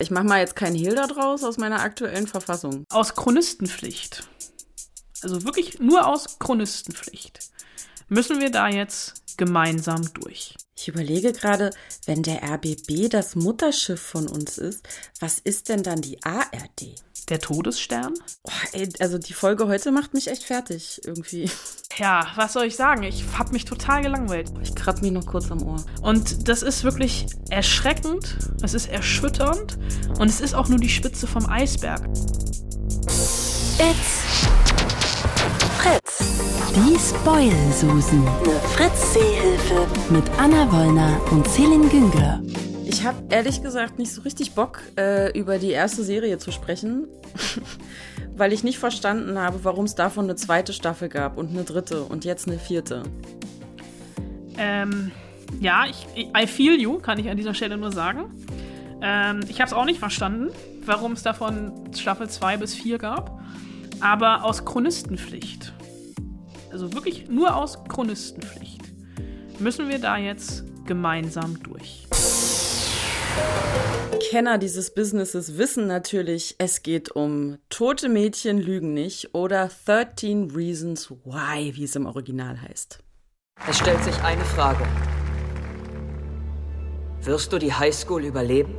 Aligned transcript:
Ich 0.00 0.12
mache 0.12 0.24
mal 0.24 0.38
jetzt 0.38 0.54
kein 0.54 0.76
Hehl 0.76 0.94
daraus 0.94 1.42
aus 1.42 1.56
meiner 1.56 1.80
aktuellen 1.80 2.28
Verfassung. 2.28 2.84
Aus 2.88 3.16
Chronistenpflicht, 3.16 4.28
also 5.22 5.42
wirklich 5.42 5.80
nur 5.80 6.06
aus 6.06 6.38
Chronistenpflicht, 6.38 7.40
müssen 8.06 8.40
wir 8.40 8.50
da 8.50 8.68
jetzt 8.68 9.36
gemeinsam 9.36 10.14
durch. 10.14 10.54
Ich 10.76 10.86
überlege 10.86 11.32
gerade, 11.32 11.70
wenn 12.06 12.22
der 12.22 12.44
RBB 12.44 13.10
das 13.10 13.34
Mutterschiff 13.34 14.00
von 14.00 14.28
uns 14.28 14.56
ist, 14.58 14.86
was 15.18 15.40
ist 15.40 15.68
denn 15.68 15.82
dann 15.82 16.00
die 16.00 16.22
ARD? 16.22 16.94
Der 17.28 17.40
Todesstern? 17.40 18.14
Oh, 18.44 18.50
ey, 18.72 18.88
also 19.00 19.18
die 19.18 19.34
Folge 19.34 19.66
heute 19.66 19.92
macht 19.92 20.14
mich 20.14 20.28
echt 20.28 20.44
fertig 20.44 21.00
irgendwie. 21.04 21.50
Ja, 21.98 22.28
was 22.36 22.54
soll 22.54 22.64
ich 22.64 22.76
sagen? 22.76 23.02
Ich 23.02 23.24
hab 23.36 23.52
mich 23.52 23.64
total 23.64 24.02
gelangweilt. 24.02 24.50
Ich 24.62 24.74
kratze 24.74 25.02
mich 25.02 25.12
noch 25.12 25.26
kurz 25.26 25.50
am 25.50 25.62
Ohr. 25.62 25.84
Und 26.00 26.48
das 26.48 26.62
ist 26.62 26.84
wirklich 26.84 27.26
erschreckend, 27.50 28.36
es 28.62 28.72
ist 28.72 28.88
erschütternd 28.88 29.78
und 30.18 30.28
es 30.28 30.40
ist 30.40 30.54
auch 30.54 30.68
nur 30.68 30.78
die 30.78 30.88
Spitze 30.88 31.26
vom 31.26 31.46
Eisberg. 31.46 32.06
It's 33.78 34.24
Fritz. 35.78 36.18
Die 36.74 36.98
Spoil-Susen. 36.98 38.26
Eine 38.26 38.60
Fritz-Seehilfe. 38.74 39.86
Mit 40.10 40.24
Anna 40.38 40.70
Wollner 40.72 41.20
und 41.30 41.46
Celine 41.48 41.88
Güngler. 41.88 42.40
Ich 42.90 43.04
habe 43.04 43.22
ehrlich 43.28 43.62
gesagt 43.62 43.98
nicht 43.98 44.10
so 44.10 44.22
richtig 44.22 44.52
Bock, 44.54 44.80
äh, 44.96 45.38
über 45.38 45.58
die 45.58 45.70
erste 45.70 46.02
Serie 46.02 46.38
zu 46.38 46.50
sprechen, 46.50 47.06
weil 48.34 48.54
ich 48.54 48.64
nicht 48.64 48.78
verstanden 48.78 49.38
habe, 49.38 49.62
warum 49.62 49.84
es 49.84 49.94
davon 49.94 50.24
eine 50.24 50.36
zweite 50.36 50.72
Staffel 50.72 51.10
gab 51.10 51.36
und 51.36 51.50
eine 51.50 51.64
dritte 51.64 52.02
und 52.02 52.24
jetzt 52.24 52.48
eine 52.48 52.58
vierte. 52.58 53.02
Ähm, 54.56 55.10
ja, 55.60 55.84
ich, 55.84 56.06
I 56.34 56.46
feel 56.46 56.80
you, 56.80 56.98
kann 56.98 57.18
ich 57.18 57.28
an 57.28 57.36
dieser 57.36 57.52
Stelle 57.52 57.76
nur 57.76 57.92
sagen. 57.92 58.24
Ähm, 59.02 59.40
ich 59.48 59.60
habe 59.60 59.68
es 59.68 59.74
auch 59.74 59.84
nicht 59.84 59.98
verstanden, 59.98 60.48
warum 60.86 61.12
es 61.12 61.22
davon 61.22 61.92
Staffel 61.94 62.30
2 62.30 62.56
bis 62.56 62.74
4 62.74 62.96
gab. 62.96 63.38
Aber 64.00 64.44
aus 64.44 64.64
Chronistenpflicht, 64.64 65.74
also 66.72 66.94
wirklich 66.94 67.28
nur 67.28 67.54
aus 67.54 67.84
Chronistenpflicht, 67.84 68.80
müssen 69.58 69.90
wir 69.90 69.98
da 69.98 70.16
jetzt 70.16 70.64
gemeinsam 70.86 71.62
durch. 71.62 72.07
Kenner 74.30 74.58
dieses 74.58 74.90
Businesses 74.94 75.56
wissen 75.56 75.86
natürlich, 75.86 76.54
es 76.58 76.82
geht 76.82 77.10
um 77.10 77.56
Tote 77.70 78.10
Mädchen 78.10 78.58
lügen 78.58 78.92
nicht 78.92 79.34
oder 79.34 79.70
13 79.86 80.50
Reasons 80.50 81.10
Why, 81.24 81.74
wie 81.74 81.84
es 81.84 81.96
im 81.96 82.04
Original 82.04 82.60
heißt. 82.60 82.98
Es 83.68 83.78
stellt 83.78 84.04
sich 84.04 84.14
eine 84.22 84.44
Frage. 84.44 84.86
Wirst 87.22 87.52
du 87.54 87.58
die 87.58 87.72
Highschool 87.72 88.24
überleben? 88.24 88.76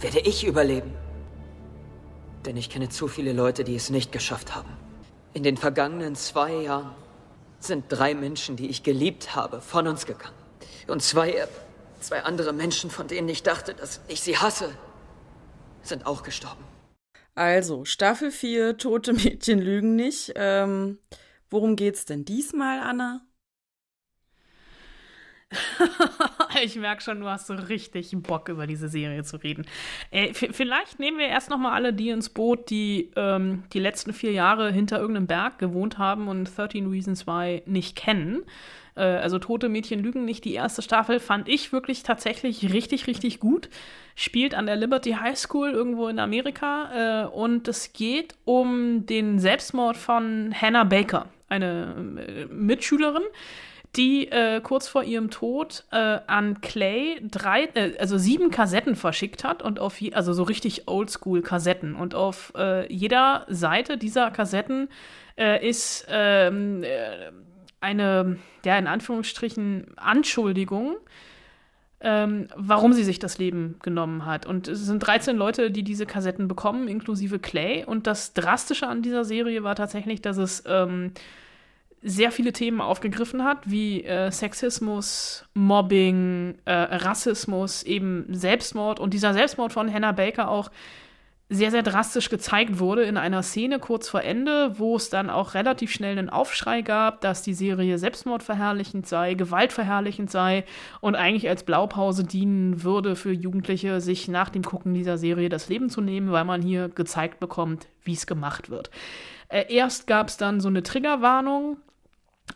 Werde 0.00 0.18
ich 0.18 0.44
überleben? 0.44 0.92
Denn 2.44 2.56
ich 2.56 2.70
kenne 2.70 2.88
zu 2.88 3.06
viele 3.06 3.32
Leute, 3.32 3.62
die 3.62 3.76
es 3.76 3.88
nicht 3.88 4.10
geschafft 4.10 4.54
haben. 4.54 4.76
In 5.32 5.44
den 5.44 5.56
vergangenen 5.56 6.16
zwei 6.16 6.52
Jahren 6.62 6.94
sind 7.60 7.86
drei 7.88 8.14
Menschen, 8.14 8.56
die 8.56 8.68
ich 8.68 8.82
geliebt 8.82 9.34
habe, 9.36 9.60
von 9.60 9.86
uns 9.86 10.06
gegangen. 10.06 10.34
Und 10.86 11.02
zwei 11.02 11.46
Zwei 12.04 12.22
andere 12.22 12.52
Menschen, 12.52 12.90
von 12.90 13.08
denen 13.08 13.30
ich 13.30 13.42
dachte, 13.42 13.72
dass 13.72 14.02
ich 14.08 14.20
sie 14.20 14.36
hasse, 14.36 14.70
sind 15.80 16.04
auch 16.04 16.22
gestorben. 16.22 16.62
Also, 17.34 17.86
Staffel 17.86 18.30
4, 18.30 18.76
Tote 18.76 19.14
Mädchen 19.14 19.58
lügen 19.58 19.96
nicht. 19.96 20.34
Ähm, 20.36 20.98
worum 21.48 21.76
geht's 21.76 22.04
denn 22.04 22.26
diesmal, 22.26 22.80
Anna? 22.80 23.26
ich 26.64 26.76
merke 26.76 27.02
schon, 27.02 27.20
du 27.20 27.26
hast 27.26 27.46
so 27.46 27.54
richtig 27.54 28.10
Bock, 28.14 28.48
über 28.48 28.66
diese 28.66 28.88
Serie 28.88 29.24
zu 29.24 29.36
reden. 29.36 29.66
Äh, 30.10 30.32
vielleicht 30.34 30.98
nehmen 30.98 31.18
wir 31.18 31.26
erst 31.26 31.50
noch 31.50 31.58
mal 31.58 31.72
alle 31.72 31.92
die 31.92 32.10
ins 32.10 32.28
Boot, 32.28 32.70
die 32.70 33.10
ähm, 33.16 33.64
die 33.72 33.80
letzten 33.80 34.12
vier 34.12 34.32
Jahre 34.32 34.72
hinter 34.72 34.98
irgendeinem 34.98 35.26
Berg 35.26 35.58
gewohnt 35.58 35.98
haben 35.98 36.28
und 36.28 36.44
13 36.56 36.88
Reasons 36.90 37.26
Why 37.26 37.62
nicht 37.66 37.96
kennen. 37.96 38.42
Äh, 38.96 39.02
also 39.02 39.38
Tote 39.38 39.68
Mädchen 39.68 40.00
lügen 40.00 40.24
nicht. 40.24 40.44
Die 40.44 40.54
erste 40.54 40.82
Staffel 40.82 41.20
fand 41.20 41.48
ich 41.48 41.72
wirklich 41.72 42.02
tatsächlich 42.02 42.72
richtig, 42.72 43.06
richtig 43.06 43.40
gut. 43.40 43.68
Spielt 44.14 44.54
an 44.54 44.66
der 44.66 44.76
Liberty 44.76 45.12
High 45.12 45.38
School 45.38 45.70
irgendwo 45.70 46.08
in 46.08 46.18
Amerika. 46.18 47.24
Äh, 47.24 47.26
und 47.26 47.68
es 47.68 47.92
geht 47.92 48.34
um 48.44 49.06
den 49.06 49.38
Selbstmord 49.38 49.96
von 49.96 50.54
Hannah 50.54 50.84
Baker, 50.84 51.26
eine 51.48 52.24
äh, 52.26 52.46
Mitschülerin 52.46 53.22
die 53.96 54.28
äh, 54.28 54.60
kurz 54.60 54.88
vor 54.88 55.04
ihrem 55.04 55.30
Tod 55.30 55.84
äh, 55.92 56.18
an 56.26 56.60
Clay 56.60 57.20
drei, 57.30 57.64
äh, 57.74 57.96
also 57.98 58.18
sieben 58.18 58.50
Kassetten 58.50 58.96
verschickt 58.96 59.44
hat 59.44 59.62
und 59.62 59.78
auf, 59.78 59.96
also 60.12 60.32
so 60.32 60.42
richtig 60.42 60.88
Oldschool-Kassetten. 60.88 61.94
Und 61.94 62.14
auf 62.14 62.52
äh, 62.56 62.92
jeder 62.92 63.46
Seite 63.48 63.96
dieser 63.96 64.30
Kassetten 64.30 64.88
äh, 65.36 65.66
ist 65.66 66.06
ähm, 66.08 66.82
äh, 66.82 67.30
eine, 67.80 68.38
ja, 68.64 68.78
in 68.78 68.86
Anführungsstrichen, 68.86 69.86
Anschuldigung, 69.96 70.96
ähm, 72.00 72.48
warum 72.56 72.92
sie 72.92 73.04
sich 73.04 73.18
das 73.18 73.38
Leben 73.38 73.76
genommen 73.82 74.26
hat. 74.26 74.46
Und 74.46 74.68
es 74.68 74.80
sind 74.80 75.00
13 75.00 75.36
Leute, 75.36 75.70
die 75.70 75.82
diese 75.82 76.06
Kassetten 76.06 76.48
bekommen, 76.48 76.88
inklusive 76.88 77.38
Clay. 77.38 77.84
Und 77.84 78.06
das 78.06 78.34
Drastische 78.34 78.86
an 78.86 79.02
dieser 79.02 79.24
Serie 79.24 79.62
war 79.64 79.74
tatsächlich, 79.74 80.20
dass 80.20 80.36
es 80.36 80.64
ähm, 80.66 81.12
sehr 82.06 82.30
viele 82.30 82.52
Themen 82.52 82.82
aufgegriffen 82.82 83.44
hat, 83.44 83.58
wie 83.64 84.04
äh, 84.04 84.30
Sexismus, 84.30 85.46
Mobbing, 85.54 86.56
äh, 86.66 86.72
Rassismus, 86.72 87.82
eben 87.82 88.26
Selbstmord. 88.28 89.00
Und 89.00 89.14
dieser 89.14 89.32
Selbstmord 89.32 89.72
von 89.72 89.92
Hannah 89.92 90.12
Baker 90.12 90.50
auch 90.50 90.70
sehr, 91.48 91.70
sehr 91.70 91.82
drastisch 91.82 92.30
gezeigt 92.30 92.78
wurde 92.78 93.04
in 93.04 93.16
einer 93.16 93.42
Szene 93.42 93.78
kurz 93.78 94.08
vor 94.08 94.22
Ende, 94.22 94.78
wo 94.78 94.96
es 94.96 95.08
dann 95.08 95.30
auch 95.30 95.54
relativ 95.54 95.92
schnell 95.92 96.18
einen 96.18 96.30
Aufschrei 96.30 96.82
gab, 96.82 97.20
dass 97.20 97.42
die 97.42 97.54
Serie 97.54 97.98
selbstmordverherrlichend 97.98 99.06
sei, 99.06 99.34
gewaltverherrlichend 99.34 100.30
sei 100.30 100.64
und 101.00 101.14
eigentlich 101.14 101.48
als 101.48 101.64
Blaupause 101.64 102.24
dienen 102.24 102.82
würde 102.82 103.14
für 103.14 103.32
Jugendliche, 103.32 104.00
sich 104.00 104.28
nach 104.28 104.50
dem 104.50 104.62
Gucken 104.62 104.94
dieser 104.94 105.18
Serie 105.18 105.48
das 105.48 105.68
Leben 105.68 105.90
zu 105.90 106.00
nehmen, 106.00 106.32
weil 106.32 106.44
man 106.44 106.60
hier 106.60 106.88
gezeigt 106.88 107.40
bekommt, 107.40 107.86
wie 108.02 108.14
es 108.14 108.26
gemacht 108.26 108.70
wird. 108.70 108.90
Äh, 109.48 109.72
erst 109.72 110.06
gab 110.06 110.28
es 110.28 110.36
dann 110.36 110.60
so 110.60 110.68
eine 110.68 110.82
Triggerwarnung, 110.82 111.76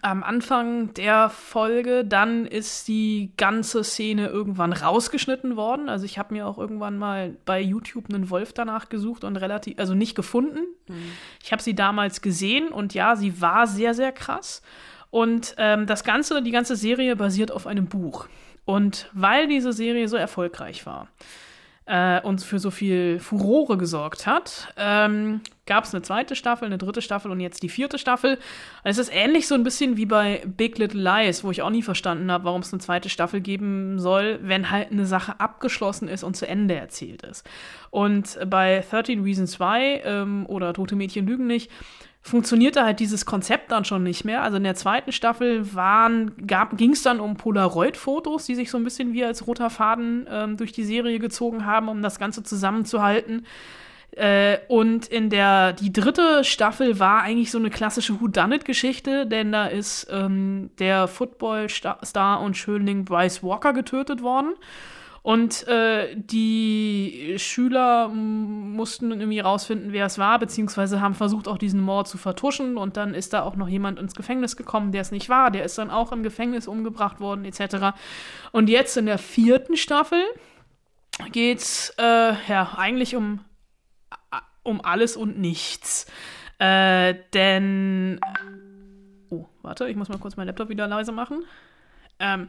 am 0.03 0.22
Anfang 0.22 0.94
der 0.94 1.31
Folge. 1.31 2.04
Dann 2.04 2.47
ist 2.47 2.88
die 2.88 3.32
ganze 3.37 3.82
Szene 3.84 4.28
irgendwann 4.28 4.72
rausgeschnitten 4.72 5.56
worden. 5.56 5.88
Also 5.88 6.04
ich 6.04 6.19
habe 6.19 6.34
mir 6.34 6.47
auch 6.47 6.59
irgendwann 6.59 6.99
mal 6.99 7.37
bei 7.44 7.60
YouTube 7.60 8.06
einen 8.09 8.31
Wolf 8.31 8.53
danach 8.53 8.88
gesucht 8.88 9.25
und 9.25 9.37
relativ, 9.37 9.78
also 9.78 9.94
nicht 9.94 10.15
gefunden. 10.15 10.60
Mhm. 10.88 11.12
Ich 11.43 11.53
habe 11.53 11.62
sie 11.62 11.75
damals 11.75 12.21
gesehen 12.21 12.69
und 12.69 12.94
ja, 12.94 13.16
sie 13.16 13.41
war 13.41 13.66
sehr, 13.66 13.94
sehr 13.94 14.12
krass. 14.12 14.62
Und 15.10 15.54
ähm, 15.59 15.87
das 15.87 16.05
Ganze, 16.05 16.43
die 16.43 16.50
ganze 16.50 16.76
Serie 16.76 17.16
basiert 17.16 17.50
auf 17.50 17.66
einem 17.66 17.87
Buch. 17.87 18.28
Und 18.65 19.09
weil 19.15 19.49
diese 19.49 19.72
Serie 19.72 20.09
so 20.09 20.16
erfolgreich 20.16 20.84
war, 20.84 21.09
äh, 21.88 22.21
und 22.21 22.43
für 22.43 22.59
so 22.59 22.71
viel 22.71 23.19
Furore 23.19 23.78
gesorgt 23.78 24.26
hat, 24.26 24.72
ähm, 24.76 25.41
gab 25.66 25.84
es 25.84 25.94
eine 25.94 26.03
zweite 26.03 26.37
Staffel, 26.37 26.66
eine 26.66 26.78
dritte 26.78 27.03
Staffel 27.03 27.31
und 27.31 27.41
jetzt 27.41 27.62
die 27.62 27.69
vierte 27.69 27.99
Staffel. 27.99 28.38
Es 28.84 28.99
ist 28.99 29.10
ähnlich 29.12 29.49
so 29.49 29.54
ein 29.54 29.65
bisschen 29.65 29.97
wie 29.97 30.06
bei 30.06 30.43
Big 30.47 30.78
Little 30.78 31.00
Lies, 31.00 31.44
wo 31.44 31.50
ich 31.50 31.62
auch 31.62 31.71
nie 31.71 31.82
verstanden 31.82 32.31
habe, 32.31 32.44
warum 32.44 32.60
es 32.60 32.72
eine 32.72 32.81
zweite 32.81 33.09
Staffel 33.09 33.41
geben 33.41 33.99
soll, 33.99 34.38
wenn 34.43 34.71
halt 34.71 34.93
eine 34.93 35.06
Sache 35.06 35.41
abgeschlossen 35.41 36.09
ist 36.09 36.25
und 36.25 36.37
zu 36.37 36.47
Ende 36.47 36.75
erzählt 36.75 37.22
ist. 37.22 37.49
Und 37.91 38.38
bei 38.47 38.84
13 38.88 39.22
Reasons 39.22 39.59
Why 39.59 40.00
ähm, 40.05 40.47
oder 40.47 40.75
Tote 40.75 40.94
Mädchen 40.94 41.26
lügen 41.26 41.47
nicht, 41.47 41.70
funktionierte 42.28 42.84
halt 42.84 43.00
dieses 43.00 43.27
Konzept 43.27 43.72
dann 43.72 43.84
schon 43.84 44.03
nicht 44.03 44.25
mehr. 44.25 44.43
Also 44.43 44.56
in 44.59 44.65
der 44.65 44.75
zweiten 44.75 45.12
Staffel 45.12 45.65
ging 46.77 46.93
es 46.93 47.03
dann 47.03 47.21
um 47.21 47.37
Polaroid-Fotos, 47.37 48.47
die 48.47 48.55
sich 48.55 48.71
so 48.71 48.78
ein 48.78 48.84
bisschen 48.84 49.12
wie 49.12 49.25
als 49.25 49.47
roter 49.47 49.71
Faden 49.71 50.27
ähm, 50.31 50.56
durch 50.56 50.72
die 50.72 50.84
Serie 50.84 51.19
gezogen 51.19 51.67
haben, 51.67 51.88
um 51.88 52.03
das 52.03 52.19
Ganze 52.19 52.43
zusammenzuhalten. 52.43 53.47
Äh, 54.12 54.58
und 54.69 55.06
in 55.06 55.31
der 55.31 55.75
die 55.75 55.93
dritte 55.93 56.43
Staffel 56.43 56.99
war 56.99 57.23
eigentlich 57.23 57.50
so 57.50 57.58
eine 57.58 57.70
klassische 57.70 58.20
Whodunit-Geschichte, 58.20 59.26
denn 59.26 59.53
da 59.53 59.67
ist 59.67 60.08
ähm, 60.11 60.70
der 60.79 61.08
Football-Star 61.08 62.41
und 62.41 62.56
Schönling 62.56 63.05
Bryce 63.05 63.43
Walker 63.43 63.73
getötet 63.73 64.23
worden. 64.23 64.55
Und 65.29 65.69
äh, 65.69 66.17
die 66.17 67.35
Schüler 67.37 68.09
mussten 68.09 69.11
irgendwie 69.11 69.41
rausfinden, 69.41 69.93
wer 69.93 70.07
es 70.07 70.17
war, 70.17 70.39
beziehungsweise 70.39 71.03
haben 71.03 71.15
versucht, 71.15 71.49
auch 71.49 71.59
diesen 71.59 71.83
Mord 71.83 72.09
zu 72.09 72.17
vertuschen. 72.17 72.79
Und 72.79 72.97
dann 72.97 73.13
ist 73.13 73.35
da 73.35 73.43
auch 73.43 73.55
noch 73.55 73.69
jemand 73.69 73.99
ins 73.99 74.15
Gefängnis 74.15 74.57
gekommen, 74.57 74.91
der 74.91 75.03
es 75.03 75.11
nicht 75.11 75.29
war. 75.29 75.51
Der 75.51 75.65
ist 75.65 75.77
dann 75.77 75.91
auch 75.91 76.13
im 76.13 76.23
Gefängnis 76.23 76.67
umgebracht 76.67 77.21
worden, 77.21 77.45
etc. 77.45 77.95
Und 78.53 78.71
jetzt 78.71 78.97
in 78.97 79.05
der 79.05 79.19
vierten 79.19 79.77
Staffel 79.77 80.23
geht 81.31 81.59
es 81.59 81.95
äh, 81.99 82.33
ja 82.49 82.77
eigentlich 82.79 83.15
um, 83.15 83.41
um 84.63 84.83
alles 84.83 85.15
und 85.15 85.39
nichts. 85.39 86.07
Äh, 86.59 87.17
denn. 87.35 88.19
Oh, 89.29 89.45
warte, 89.61 89.91
ich 89.91 89.97
muss 89.97 90.09
mal 90.09 90.17
kurz 90.17 90.39
meinen 90.39 90.47
Laptop 90.47 90.71
wieder 90.71 90.87
leise 90.87 91.13
machen. 91.13 91.45
Ähm, 92.19 92.49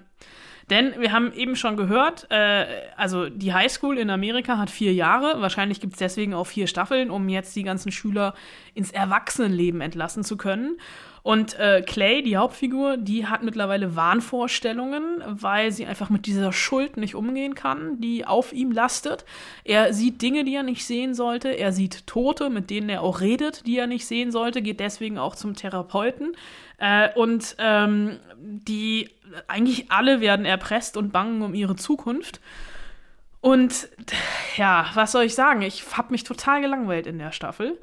denn 0.69 0.93
wir 0.99 1.11
haben 1.11 1.33
eben 1.33 1.55
schon 1.55 1.77
gehört, 1.77 2.27
äh, 2.29 2.65
also 2.95 3.29
die 3.29 3.53
Highschool 3.53 3.97
in 3.97 4.09
Amerika 4.09 4.57
hat 4.57 4.69
vier 4.69 4.93
Jahre. 4.93 5.41
Wahrscheinlich 5.41 5.79
gibt 5.79 5.93
es 5.93 5.99
deswegen 5.99 6.33
auch 6.33 6.45
vier 6.45 6.67
Staffeln, 6.67 7.09
um 7.09 7.27
jetzt 7.29 7.55
die 7.55 7.63
ganzen 7.63 7.91
Schüler 7.91 8.33
ins 8.73 8.91
Erwachsenenleben 8.91 9.81
entlassen 9.81 10.23
zu 10.23 10.37
können. 10.37 10.77
Und 11.29 11.59
äh, 11.59 11.83
Clay, 11.85 12.23
die 12.23 12.37
Hauptfigur, 12.37 12.97
die 12.97 13.27
hat 13.27 13.43
mittlerweile 13.43 13.95
Wahnvorstellungen, 13.95 15.21
weil 15.27 15.71
sie 15.71 15.85
einfach 15.85 16.09
mit 16.09 16.25
dieser 16.25 16.51
Schuld 16.51 16.97
nicht 16.97 17.13
umgehen 17.13 17.53
kann, 17.53 18.01
die 18.01 18.25
auf 18.25 18.51
ihm 18.51 18.71
lastet. 18.71 19.25
Er 19.63 19.93
sieht 19.93 20.23
Dinge, 20.23 20.43
die 20.43 20.55
er 20.55 20.63
nicht 20.63 20.83
sehen 20.83 21.13
sollte. 21.13 21.49
Er 21.49 21.71
sieht 21.71 22.07
Tote, 22.07 22.49
mit 22.49 22.71
denen 22.71 22.89
er 22.89 23.03
auch 23.03 23.21
redet, 23.21 23.67
die 23.67 23.77
er 23.77 23.85
nicht 23.85 24.07
sehen 24.07 24.31
sollte, 24.31 24.63
geht 24.63 24.79
deswegen 24.79 25.19
auch 25.19 25.35
zum 25.35 25.53
Therapeuten. 25.53 26.35
Äh, 26.79 27.09
und 27.13 27.55
ähm, 27.59 28.17
die 28.39 29.11
eigentlich 29.47 29.91
alle 29.91 30.21
werden 30.21 30.47
erpresst 30.47 30.97
und 30.97 31.13
bangen 31.13 31.43
um 31.43 31.53
ihre 31.53 31.75
Zukunft. 31.75 32.41
Und 33.39 33.87
ja, 34.57 34.87
was 34.95 35.11
soll 35.11 35.25
ich 35.25 35.35
sagen? 35.35 35.61
Ich 35.61 35.95
habe 35.95 36.09
mich 36.09 36.23
total 36.23 36.61
gelangweilt 36.61 37.05
in 37.05 37.19
der 37.19 37.31
Staffel. 37.31 37.77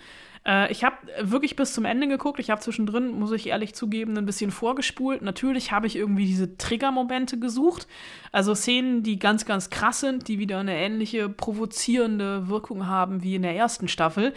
Äh, 0.47 0.71
ich 0.71 0.85
habe 0.85 0.97
wirklich 1.21 1.57
bis 1.57 1.73
zum 1.73 1.85
Ende 1.85 2.09
geguckt. 2.09 2.39
Ich 2.39 2.51
habe 2.51 2.61
zwischendrin, 2.61 3.11
muss 3.19 3.33
ich 3.33 3.49
ehrlich 3.49 3.75
zugeben, 3.75 4.17
ein 4.17 4.27
bisschen 4.27 4.51
vorgespult. 4.51 5.23
Natürlich 5.23 5.73
habe 5.73 5.87
ich 5.87 5.97
irgendwie 5.97 6.27
diese 6.27 6.57
Triggermomente 6.57 7.39
gesucht. 7.39 7.87
Also 8.33 8.55
Szenen, 8.55 9.03
die 9.03 9.19
ganz, 9.19 9.45
ganz 9.45 9.71
krass 9.71 10.01
sind, 10.01 10.29
die 10.29 10.39
wieder 10.39 10.59
eine 10.59 10.77
ähnliche 10.77 11.29
provozierende 11.29 12.49
Wirkung 12.49 12.87
haben 12.87 13.23
wie 13.23 13.35
in 13.35 13.43
der 13.43 13.57
ersten 13.57 13.89
Staffel. 13.89 14.33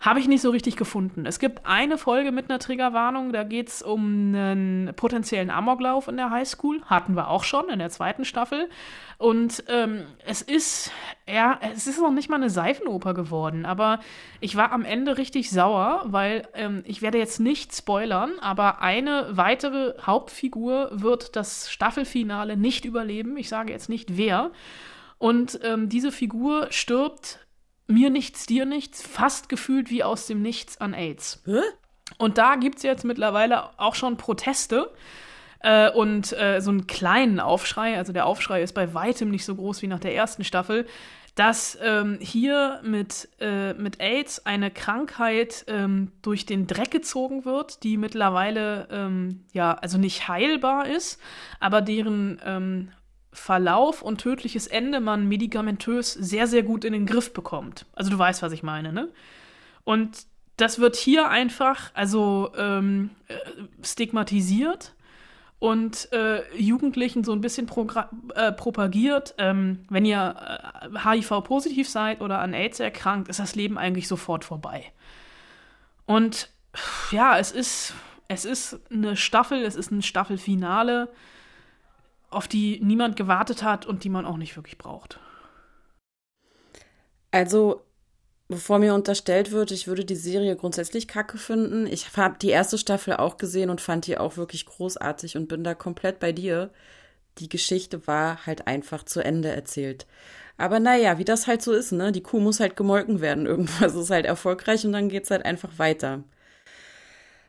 Habe 0.00 0.20
ich 0.20 0.28
nicht 0.28 0.42
so 0.42 0.50
richtig 0.50 0.76
gefunden. 0.76 1.26
Es 1.26 1.40
gibt 1.40 1.66
eine 1.66 1.98
Folge 1.98 2.30
mit 2.30 2.48
einer 2.48 2.60
Triggerwarnung, 2.60 3.32
da 3.32 3.42
geht 3.42 3.66
es 3.66 3.82
um 3.82 4.32
einen 4.32 4.94
potenziellen 4.94 5.50
Amoklauf 5.50 6.06
in 6.06 6.16
der 6.16 6.30
Highschool. 6.30 6.80
Hatten 6.84 7.16
wir 7.16 7.28
auch 7.28 7.42
schon 7.42 7.68
in 7.68 7.80
der 7.80 7.90
zweiten 7.90 8.24
Staffel. 8.24 8.68
Und 9.18 9.64
ähm, 9.66 10.04
es 10.24 10.40
ist, 10.40 10.92
ja, 11.26 11.58
es 11.74 11.88
ist 11.88 12.00
noch 12.00 12.12
nicht 12.12 12.30
mal 12.30 12.36
eine 12.36 12.48
Seifenoper 12.48 13.12
geworden, 13.12 13.66
aber 13.66 13.98
ich 14.38 14.54
war 14.54 14.70
am 14.70 14.84
Ende 14.84 15.18
richtig 15.18 15.50
sauer, 15.50 16.02
weil 16.04 16.46
ähm, 16.54 16.84
ich 16.86 17.02
werde 17.02 17.18
jetzt 17.18 17.40
nicht 17.40 17.74
spoilern, 17.74 18.38
aber 18.40 18.80
eine 18.80 19.26
weitere 19.32 19.94
Hauptfigur 20.00 20.90
wird 20.92 21.34
das 21.34 21.72
Staffelfinale 21.72 22.56
nicht 22.56 22.84
überleben. 22.84 23.36
Ich 23.36 23.48
sage 23.48 23.72
jetzt 23.72 23.88
nicht 23.88 24.16
wer. 24.16 24.52
Und 25.18 25.58
ähm, 25.64 25.88
diese 25.88 26.12
Figur 26.12 26.68
stirbt 26.70 27.40
mir 27.88 28.10
nichts, 28.10 28.46
dir 28.46 28.66
nichts, 28.66 29.02
fast 29.02 29.48
gefühlt 29.48 29.90
wie 29.90 30.04
aus 30.04 30.26
dem 30.26 30.42
Nichts 30.42 30.80
an 30.80 30.94
AIDS. 30.94 31.42
Hä? 31.46 31.60
Und 32.18 32.38
da 32.38 32.54
gibt 32.56 32.76
es 32.76 32.82
jetzt 32.84 33.04
mittlerweile 33.04 33.78
auch 33.78 33.94
schon 33.94 34.16
Proteste 34.16 34.90
äh, 35.60 35.90
und 35.90 36.32
äh, 36.38 36.60
so 36.60 36.70
einen 36.70 36.86
kleinen 36.86 37.40
Aufschrei. 37.40 37.96
Also 37.96 38.12
der 38.12 38.26
Aufschrei 38.26 38.62
ist 38.62 38.74
bei 38.74 38.94
weitem 38.94 39.30
nicht 39.30 39.44
so 39.44 39.54
groß 39.54 39.82
wie 39.82 39.88
nach 39.88 40.00
der 40.00 40.14
ersten 40.14 40.44
Staffel, 40.44 40.86
dass 41.34 41.78
ähm, 41.80 42.18
hier 42.20 42.80
mit, 42.82 43.28
äh, 43.40 43.72
mit 43.74 44.00
AIDS 44.00 44.44
eine 44.44 44.72
Krankheit 44.72 45.64
ähm, 45.68 46.10
durch 46.20 46.46
den 46.46 46.66
Dreck 46.66 46.90
gezogen 46.90 47.44
wird, 47.44 47.84
die 47.84 47.96
mittlerweile 47.96 48.88
ähm, 48.90 49.44
ja 49.52 49.74
also 49.74 49.98
nicht 49.98 50.26
heilbar 50.26 50.88
ist, 50.88 51.20
aber 51.60 51.80
deren 51.80 52.40
ähm, 52.44 52.88
Verlauf 53.32 54.02
und 54.02 54.20
tödliches 54.20 54.66
Ende 54.66 55.00
man 55.00 55.28
medikamentös 55.28 56.12
sehr, 56.12 56.46
sehr 56.46 56.62
gut 56.62 56.84
in 56.84 56.92
den 56.92 57.06
Griff 57.06 57.32
bekommt. 57.32 57.86
Also 57.94 58.10
du 58.10 58.18
weißt, 58.18 58.42
was 58.42 58.52
ich 58.52 58.62
meine, 58.62 58.92
ne? 58.92 59.08
Und 59.84 60.26
das 60.56 60.80
wird 60.80 60.96
hier 60.96 61.28
einfach, 61.28 61.90
also 61.94 62.52
ähm, 62.56 63.10
äh, 63.28 63.36
stigmatisiert 63.82 64.94
und 65.60 66.12
äh, 66.12 66.42
Jugendlichen 66.56 67.24
so 67.24 67.32
ein 67.32 67.40
bisschen 67.40 67.68
äh, 68.34 68.52
propagiert, 68.52 69.34
ähm, 69.38 69.84
wenn 69.88 70.04
ihr 70.04 70.60
äh, 70.84 70.98
HIV-positiv 70.98 71.88
seid 71.88 72.20
oder 72.20 72.40
an 72.40 72.54
AIDS 72.54 72.80
erkrankt, 72.80 73.28
ist 73.28 73.40
das 73.40 73.54
Leben 73.54 73.78
eigentlich 73.78 74.08
sofort 74.08 74.44
vorbei. 74.44 74.92
Und 76.06 76.50
ja, 77.10 77.38
es 77.38 77.52
ist, 77.52 77.94
es 78.28 78.44
ist 78.44 78.80
eine 78.90 79.16
Staffel, 79.16 79.62
es 79.62 79.76
ist 79.76 79.90
ein 79.90 80.02
Staffelfinale 80.02 81.08
auf 82.30 82.48
die 82.48 82.80
niemand 82.82 83.16
gewartet 83.16 83.62
hat 83.62 83.86
und 83.86 84.04
die 84.04 84.10
man 84.10 84.26
auch 84.26 84.36
nicht 84.36 84.56
wirklich 84.56 84.78
braucht. 84.78 85.18
Also, 87.30 87.82
bevor 88.48 88.78
mir 88.78 88.94
unterstellt 88.94 89.52
wird, 89.52 89.70
ich 89.70 89.86
würde 89.86 90.04
die 90.04 90.16
Serie 90.16 90.56
grundsätzlich 90.56 91.08
kacke 91.08 91.38
finden. 91.38 91.86
Ich 91.86 92.16
habe 92.16 92.36
die 92.40 92.50
erste 92.50 92.78
Staffel 92.78 93.14
auch 93.16 93.36
gesehen 93.36 93.70
und 93.70 93.80
fand 93.80 94.06
die 94.06 94.18
auch 94.18 94.36
wirklich 94.36 94.66
großartig 94.66 95.36
und 95.36 95.48
bin 95.48 95.64
da 95.64 95.74
komplett 95.74 96.20
bei 96.20 96.32
dir. 96.32 96.70
Die 97.38 97.48
Geschichte 97.48 98.06
war 98.06 98.46
halt 98.46 98.66
einfach 98.66 99.04
zu 99.04 99.20
Ende 99.20 99.48
erzählt. 99.50 100.06
Aber 100.56 100.80
naja, 100.80 101.18
wie 101.18 101.24
das 101.24 101.46
halt 101.46 101.62
so 101.62 101.72
ist, 101.72 101.92
ne? 101.92 102.10
Die 102.10 102.22
Kuh 102.22 102.40
muss 102.40 102.60
halt 102.60 102.76
gemolken 102.76 103.20
werden. 103.20 103.46
Irgendwas 103.46 103.94
ist 103.94 104.10
halt 104.10 104.26
erfolgreich 104.26 104.84
und 104.84 104.92
dann 104.92 105.08
geht's 105.08 105.30
halt 105.30 105.44
einfach 105.44 105.78
weiter. 105.78 106.24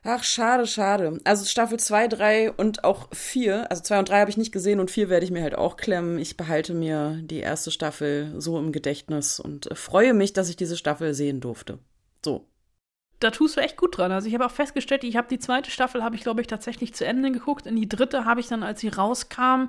Ach, 0.02 0.24
schade, 0.24 0.66
schade. 0.66 1.20
Also 1.24 1.44
Staffel 1.44 1.78
2, 1.78 2.08
3 2.08 2.52
und 2.52 2.84
auch 2.84 3.08
4, 3.12 3.70
also 3.70 3.82
2 3.82 3.98
und 3.98 4.08
3 4.08 4.20
habe 4.20 4.30
ich 4.30 4.38
nicht 4.38 4.52
gesehen 4.52 4.80
und 4.80 4.90
4 4.90 5.10
werde 5.10 5.26
ich 5.26 5.30
mir 5.30 5.42
halt 5.42 5.54
auch 5.54 5.76
klemmen. 5.76 6.18
Ich 6.18 6.38
behalte 6.38 6.72
mir 6.72 7.18
die 7.22 7.40
erste 7.40 7.70
Staffel 7.70 8.32
so 8.38 8.58
im 8.58 8.72
Gedächtnis 8.72 9.40
und 9.40 9.70
äh, 9.70 9.74
freue 9.74 10.14
mich, 10.14 10.32
dass 10.32 10.48
ich 10.48 10.56
diese 10.56 10.78
Staffel 10.78 11.12
sehen 11.12 11.40
durfte. 11.40 11.78
So. 12.24 12.46
Da 13.18 13.30
tust 13.30 13.58
du 13.58 13.60
echt 13.60 13.76
gut 13.76 13.98
dran. 13.98 14.10
Also 14.10 14.26
ich 14.26 14.32
habe 14.32 14.46
auch 14.46 14.50
festgestellt, 14.50 15.04
ich 15.04 15.16
habe 15.16 15.28
die 15.28 15.38
zweite 15.38 15.70
Staffel, 15.70 16.02
habe 16.02 16.16
ich 16.16 16.22
glaube 16.22 16.40
ich 16.40 16.46
tatsächlich 16.46 16.94
zu 16.94 17.04
Ende 17.04 17.30
geguckt. 17.30 17.66
In 17.66 17.76
die 17.76 17.88
dritte 17.88 18.24
habe 18.24 18.40
ich 18.40 18.48
dann, 18.48 18.62
als 18.62 18.80
sie 18.80 18.88
rauskam, 18.88 19.68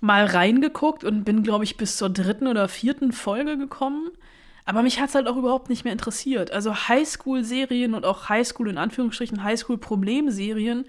mal 0.00 0.24
reingeguckt 0.24 1.04
und 1.04 1.22
bin 1.22 1.44
glaube 1.44 1.62
ich 1.62 1.76
bis 1.76 1.96
zur 1.96 2.10
dritten 2.10 2.48
oder 2.48 2.66
vierten 2.68 3.12
Folge 3.12 3.56
gekommen. 3.56 4.10
Aber 4.64 4.82
mich 4.82 5.00
hat 5.00 5.08
es 5.08 5.14
halt 5.14 5.26
auch 5.26 5.36
überhaupt 5.36 5.68
nicht 5.68 5.84
mehr 5.84 5.92
interessiert. 5.92 6.52
Also 6.52 6.74
Highschool-Serien 6.74 7.94
und 7.94 8.04
auch 8.04 8.28
Highschool 8.28 8.70
in 8.70 8.78
Anführungsstrichen 8.78 9.42
Highschool-Problemserien 9.42 10.84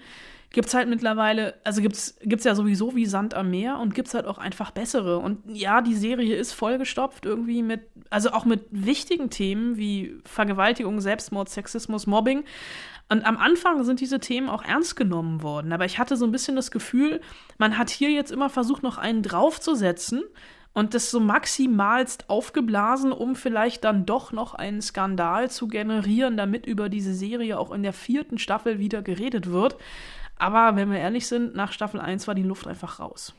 gibt 0.54 0.68
es 0.68 0.74
halt 0.74 0.88
mittlerweile, 0.88 1.54
also 1.64 1.82
gibt 1.82 1.96
es 1.96 2.44
ja 2.44 2.54
sowieso 2.54 2.94
wie 2.94 3.06
Sand 3.06 3.34
am 3.34 3.50
Meer 3.50 3.78
und 3.80 3.92
gibt 3.92 4.08
es 4.08 4.14
halt 4.14 4.26
auch 4.26 4.38
einfach 4.38 4.70
bessere. 4.70 5.18
Und 5.18 5.40
ja, 5.48 5.82
die 5.82 5.96
Serie 5.96 6.36
ist 6.36 6.52
vollgestopft 6.52 7.26
irgendwie 7.26 7.62
mit, 7.62 7.82
also 8.08 8.30
auch 8.30 8.44
mit 8.44 8.66
wichtigen 8.70 9.30
Themen 9.30 9.76
wie 9.76 10.16
Vergewaltigung, 10.24 11.00
Selbstmord, 11.00 11.48
Sexismus, 11.48 12.06
Mobbing. 12.06 12.44
Und 13.08 13.26
am 13.26 13.36
Anfang 13.36 13.82
sind 13.82 14.00
diese 14.00 14.20
Themen 14.20 14.48
auch 14.48 14.64
ernst 14.64 14.94
genommen 14.94 15.42
worden. 15.42 15.72
Aber 15.72 15.84
ich 15.84 15.98
hatte 15.98 16.16
so 16.16 16.24
ein 16.24 16.32
bisschen 16.32 16.56
das 16.56 16.70
Gefühl, 16.70 17.20
man 17.58 17.76
hat 17.76 17.90
hier 17.90 18.10
jetzt 18.10 18.30
immer 18.30 18.48
versucht, 18.48 18.84
noch 18.84 18.96
einen 18.96 19.22
draufzusetzen 19.22 20.22
und 20.74 20.92
das 20.92 21.10
so 21.10 21.20
maximalst 21.20 22.28
aufgeblasen, 22.28 23.12
um 23.12 23.36
vielleicht 23.36 23.84
dann 23.84 24.04
doch 24.04 24.32
noch 24.32 24.54
einen 24.54 24.82
Skandal 24.82 25.50
zu 25.50 25.68
generieren, 25.68 26.36
damit 26.36 26.66
über 26.66 26.88
diese 26.88 27.14
Serie 27.14 27.58
auch 27.58 27.70
in 27.70 27.82
der 27.82 27.92
vierten 27.92 28.38
Staffel 28.38 28.78
wieder 28.78 29.00
geredet 29.00 29.50
wird. 29.50 29.76
Aber 30.36 30.76
wenn 30.76 30.90
wir 30.90 30.98
ehrlich 30.98 31.28
sind, 31.28 31.54
nach 31.54 31.72
Staffel 31.72 32.00
1 32.00 32.26
war 32.26 32.34
die 32.34 32.42
Luft 32.42 32.66
einfach 32.66 32.98
raus. 32.98 33.34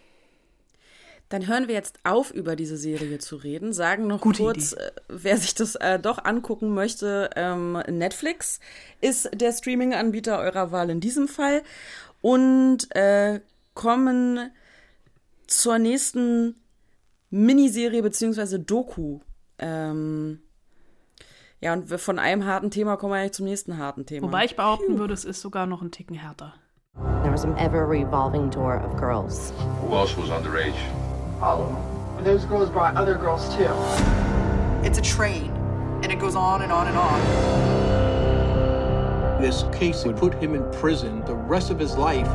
Dann 1.28 1.48
hören 1.48 1.68
wir 1.68 1.76
jetzt 1.76 2.00
auf, 2.04 2.32
über 2.32 2.56
diese 2.56 2.78
Serie 2.78 3.18
zu 3.18 3.36
reden. 3.36 3.74
Sagen 3.74 4.08
noch 4.08 4.22
Gute 4.22 4.44
kurz, 4.44 4.74
Idee. 4.74 4.82
Äh, 4.82 4.92
wer 5.10 5.38
sich 5.38 5.56
das 5.56 5.76
äh, 5.76 6.00
doch 6.00 6.24
angucken 6.24 6.74
möchte, 6.74 7.32
ähm, 7.36 7.74
Netflix 7.90 8.60
ist 9.02 9.30
der 9.34 9.52
Streaming-Anbieter 9.52 10.40
eurer 10.40 10.72
Wahl 10.72 10.90
in 10.90 11.02
diesem 11.02 11.28
Fall. 11.28 11.64
Und 12.22 12.96
äh, 12.96 13.42
kommen 13.74 14.52
zur 15.48 15.80
nächsten 15.80 16.56
Miniserie 17.36 18.02
beziehungsweise 18.02 18.60
Doku. 18.60 19.20
Ähm, 19.60 20.40
ja, 21.60 21.74
und 21.74 21.90
von 22.00 22.18
einem 22.18 22.46
harten 22.46 22.72
Thema 22.72 22.96
kommen 22.96 23.12
wir 23.14 23.20
eigentlich 23.20 23.34
zum 23.34 23.46
nächsten 23.46 23.78
harten 23.78 24.06
Thema. 24.06 24.28
Wobei 24.28 24.46
ich 24.46 24.56
behaupten 24.56 24.94
Puh. 24.94 25.00
würde, 25.00 25.14
es 25.14 25.26
ist 25.26 25.42
sogar 25.42 25.66
noch 25.66 25.82
ein 25.82 25.92
Ticken 25.92 26.16
härter. 26.16 26.54
There 27.24 27.34
was 27.34 27.44
an 27.44 27.58
ever 27.58 27.86
revolving 27.90 28.50
door 28.50 28.82
of 28.82 28.96
girls. 28.96 29.52
Who 29.82 29.94
else 29.94 30.16
was 30.18 30.30
underage? 30.30 30.76
All 31.42 31.62
of 31.62 31.68
them. 31.68 31.78
Those 32.24 32.46
girls 32.48 32.70
brought 32.70 32.96
other 32.96 33.16
girls 33.16 33.54
too. 33.54 33.68
It's 34.84 34.98
a 34.98 35.02
train, 35.02 35.52
and 36.04 36.12
it 36.14 36.20
goes 36.20 36.38
on 36.38 36.62
and 36.62 36.72
on 36.72 36.88
and 36.88 36.98
on. 36.98 37.20
This 39.42 39.66
case 39.78 40.06
would 40.06 40.16
put 40.16 40.36
him 40.42 40.56
in 40.56 40.64
prison 40.72 41.22
the 41.26 41.36
rest 41.36 41.70
of 41.70 41.80
his 41.80 41.98
life. 41.98 42.30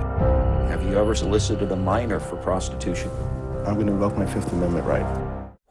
Have 0.68 0.84
you 0.84 0.98
ever 0.98 1.14
solicited 1.14 1.72
a 1.72 1.76
minor 1.76 2.20
for 2.20 2.36
prostitution? 2.36 3.10
I'm 3.66 3.74
going 3.74 3.86
to 3.86 3.92
invoke 3.92 4.16
my 4.16 4.26
Fifth 4.26 4.52
Amendment 4.52 4.86
right. 4.86 5.06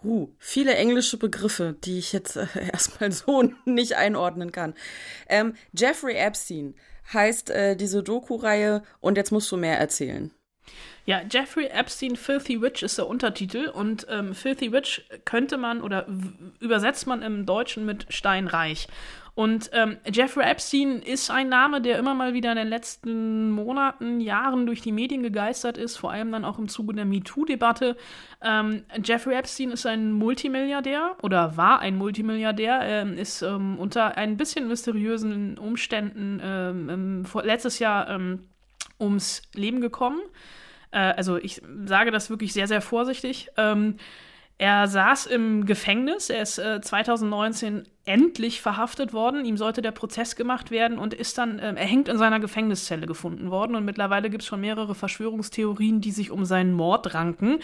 Uh, 0.03 0.27
viele 0.37 0.75
englische 0.75 1.17
Begriffe, 1.17 1.75
die 1.83 1.97
ich 1.97 2.13
jetzt 2.13 2.37
äh, 2.37 2.47
erstmal 2.71 3.11
so 3.11 3.51
nicht 3.65 3.95
einordnen 3.95 4.51
kann. 4.51 4.73
Ähm, 5.27 5.55
Jeffrey 5.73 6.15
Epstein 6.15 6.75
heißt 7.11 7.49
äh, 7.49 7.75
diese 7.75 8.03
Doku-Reihe 8.03 8.83
und 9.01 9.17
jetzt 9.17 9.31
musst 9.31 9.51
du 9.51 9.57
mehr 9.57 9.77
erzählen. 9.77 10.31
Ja, 11.05 11.21
Jeffrey 11.29 11.65
Epstein 11.65 12.15
Filthy 12.15 12.61
Witch 12.61 12.83
ist 12.83 12.99
der 12.99 13.07
Untertitel 13.07 13.69
und 13.69 14.05
ähm, 14.09 14.35
Filthy 14.35 14.71
Witch 14.71 15.01
könnte 15.25 15.57
man 15.57 15.81
oder 15.81 16.05
übersetzt 16.59 17.07
man 17.07 17.23
im 17.23 17.47
Deutschen 17.47 17.85
mit 17.85 18.05
Steinreich. 18.09 18.87
Und 19.39 19.69
ähm, 19.71 19.95
Jeffrey 20.05 20.43
Epstein 20.43 21.01
ist 21.01 21.31
ein 21.31 21.47
Name, 21.47 21.79
der 21.79 21.97
immer 21.97 22.13
mal 22.13 22.33
wieder 22.33 22.51
in 22.51 22.57
den 22.57 22.67
letzten 22.67 23.51
Monaten, 23.51 24.19
Jahren 24.19 24.65
durch 24.65 24.81
die 24.81 24.91
Medien 24.91 25.23
gegeistert 25.23 25.77
ist, 25.77 25.95
vor 25.95 26.11
allem 26.11 26.33
dann 26.33 26.43
auch 26.43 26.59
im 26.59 26.67
Zuge 26.67 26.93
der 26.93 27.05
MeToo-Debatte. 27.05 27.95
Ähm, 28.41 28.83
Jeffrey 29.01 29.35
Epstein 29.35 29.71
ist 29.71 29.85
ein 29.85 30.11
Multimilliardär 30.11 31.15
oder 31.21 31.55
war 31.55 31.79
ein 31.79 31.95
Multimilliardär, 31.95 32.81
ähm, 32.81 33.17
ist 33.17 33.41
ähm, 33.41 33.79
unter 33.79 34.17
ein 34.17 34.35
bisschen 34.35 34.67
mysteriösen 34.67 35.57
Umständen 35.57 36.41
ähm, 36.43 37.23
vor, 37.23 37.43
letztes 37.43 37.79
Jahr 37.79 38.09
ähm, 38.09 38.49
ums 38.99 39.43
Leben 39.53 39.79
gekommen. 39.79 40.19
Äh, 40.91 41.13
also 41.13 41.37
ich 41.37 41.61
sage 41.85 42.11
das 42.11 42.29
wirklich 42.29 42.51
sehr, 42.51 42.67
sehr 42.67 42.81
vorsichtig. 42.81 43.47
Ähm, 43.55 43.95
er 44.57 44.89
saß 44.89 45.27
im 45.27 45.65
Gefängnis, 45.65 46.29
er 46.29 46.41
ist 46.41 46.57
äh, 46.57 46.81
2019 46.81 47.87
endlich 48.09 48.59
verhaftet 48.59 49.13
worden, 49.13 49.45
ihm 49.45 49.55
sollte 49.55 49.83
der 49.83 49.91
Prozess 49.91 50.35
gemacht 50.35 50.71
werden 50.71 50.97
und 50.97 51.13
ist 51.13 51.37
dann 51.37 51.59
äh, 51.59 51.75
erhängt 51.75 52.09
in 52.09 52.17
seiner 52.17 52.39
Gefängniszelle 52.39 53.05
gefunden 53.05 53.51
worden. 53.51 53.75
Und 53.75 53.85
mittlerweile 53.85 54.31
gibt 54.31 54.41
es 54.41 54.47
schon 54.47 54.61
mehrere 54.61 54.95
Verschwörungstheorien, 54.95 56.01
die 56.01 56.11
sich 56.11 56.31
um 56.31 56.43
seinen 56.43 56.73
Mord 56.73 57.13
ranken 57.13 57.59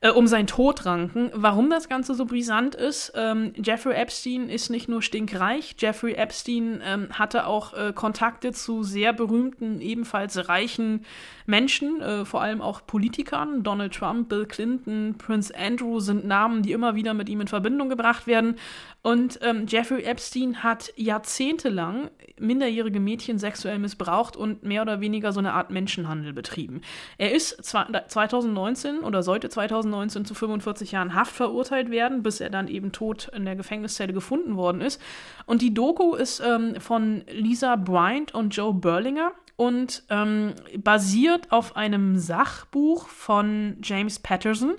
äh, 0.00 0.10
um 0.10 0.26
seinen 0.26 0.46
Tod 0.46 0.84
ranken. 0.86 1.30
Warum 1.34 1.70
das 1.70 1.88
Ganze 1.88 2.14
so 2.14 2.26
brisant 2.26 2.74
ist, 2.74 3.12
ähm, 3.14 3.52
Jeffrey 3.56 3.94
Epstein 3.94 4.48
ist 4.48 4.70
nicht 4.70 4.88
nur 4.88 5.02
stinkreich, 5.02 5.76
Jeffrey 5.78 6.14
Epstein 6.14 6.80
ähm, 6.84 7.08
hatte 7.12 7.46
auch 7.46 7.74
äh, 7.74 7.92
Kontakte 7.94 8.52
zu 8.52 8.82
sehr 8.82 9.12
berühmten, 9.12 9.80
ebenfalls 9.80 10.48
reichen 10.48 11.04
Menschen, 11.46 12.00
äh, 12.00 12.24
vor 12.24 12.42
allem 12.42 12.60
auch 12.60 12.86
Politikern. 12.86 13.62
Donald 13.62 13.94
Trump, 13.94 14.28
Bill 14.28 14.46
Clinton, 14.46 15.14
Prince 15.18 15.54
Andrew 15.56 16.00
sind 16.00 16.26
Namen, 16.26 16.62
die 16.62 16.72
immer 16.72 16.94
wieder 16.94 17.14
mit 17.14 17.28
ihm 17.28 17.40
in 17.40 17.48
Verbindung 17.48 17.88
gebracht 17.88 18.26
werden. 18.26 18.56
Und 19.02 19.38
ähm, 19.42 19.66
Jeffrey 19.68 20.02
Epstein 20.02 20.62
hat 20.62 20.92
jahrzehntelang 20.96 22.10
minderjährige 22.38 23.00
Mädchen 23.00 23.38
sexuell 23.38 23.78
missbraucht 23.78 24.36
und 24.36 24.64
mehr 24.64 24.82
oder 24.82 25.00
weniger 25.00 25.32
so 25.32 25.38
eine 25.38 25.52
Art 25.52 25.70
Menschenhandel 25.70 26.32
betrieben. 26.32 26.80
Er 27.16 27.32
ist 27.32 27.64
2019 27.64 28.98
oder 29.00 29.22
sollte 29.22 29.48
2019 29.48 29.85
zu 30.24 30.34
45 30.34 30.92
Jahren 30.92 31.14
Haft 31.14 31.32
verurteilt 31.32 31.90
werden, 31.90 32.22
bis 32.22 32.40
er 32.40 32.50
dann 32.50 32.68
eben 32.68 32.92
tot 32.92 33.30
in 33.34 33.44
der 33.44 33.56
Gefängniszelle 33.56 34.12
gefunden 34.12 34.56
worden 34.56 34.80
ist. 34.80 35.00
Und 35.46 35.62
die 35.62 35.74
Doku 35.74 36.14
ist 36.14 36.40
ähm, 36.40 36.80
von 36.80 37.24
Lisa 37.30 37.76
Bryant 37.76 38.34
und 38.34 38.54
Joe 38.56 38.74
Berlinger 38.74 39.32
und 39.56 40.04
ähm, 40.10 40.54
basiert 40.78 41.50
auf 41.50 41.76
einem 41.76 42.18
Sachbuch 42.18 43.08
von 43.08 43.78
James 43.82 44.18
Patterson. 44.18 44.74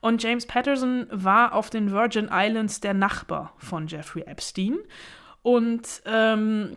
Und 0.00 0.22
James 0.22 0.46
Patterson 0.46 1.06
war 1.10 1.54
auf 1.54 1.70
den 1.70 1.90
Virgin 1.90 2.28
Islands 2.30 2.80
der 2.80 2.94
Nachbar 2.94 3.54
von 3.58 3.86
Jeffrey 3.86 4.22
Epstein. 4.22 4.78
Und 5.42 6.02
ähm, 6.04 6.76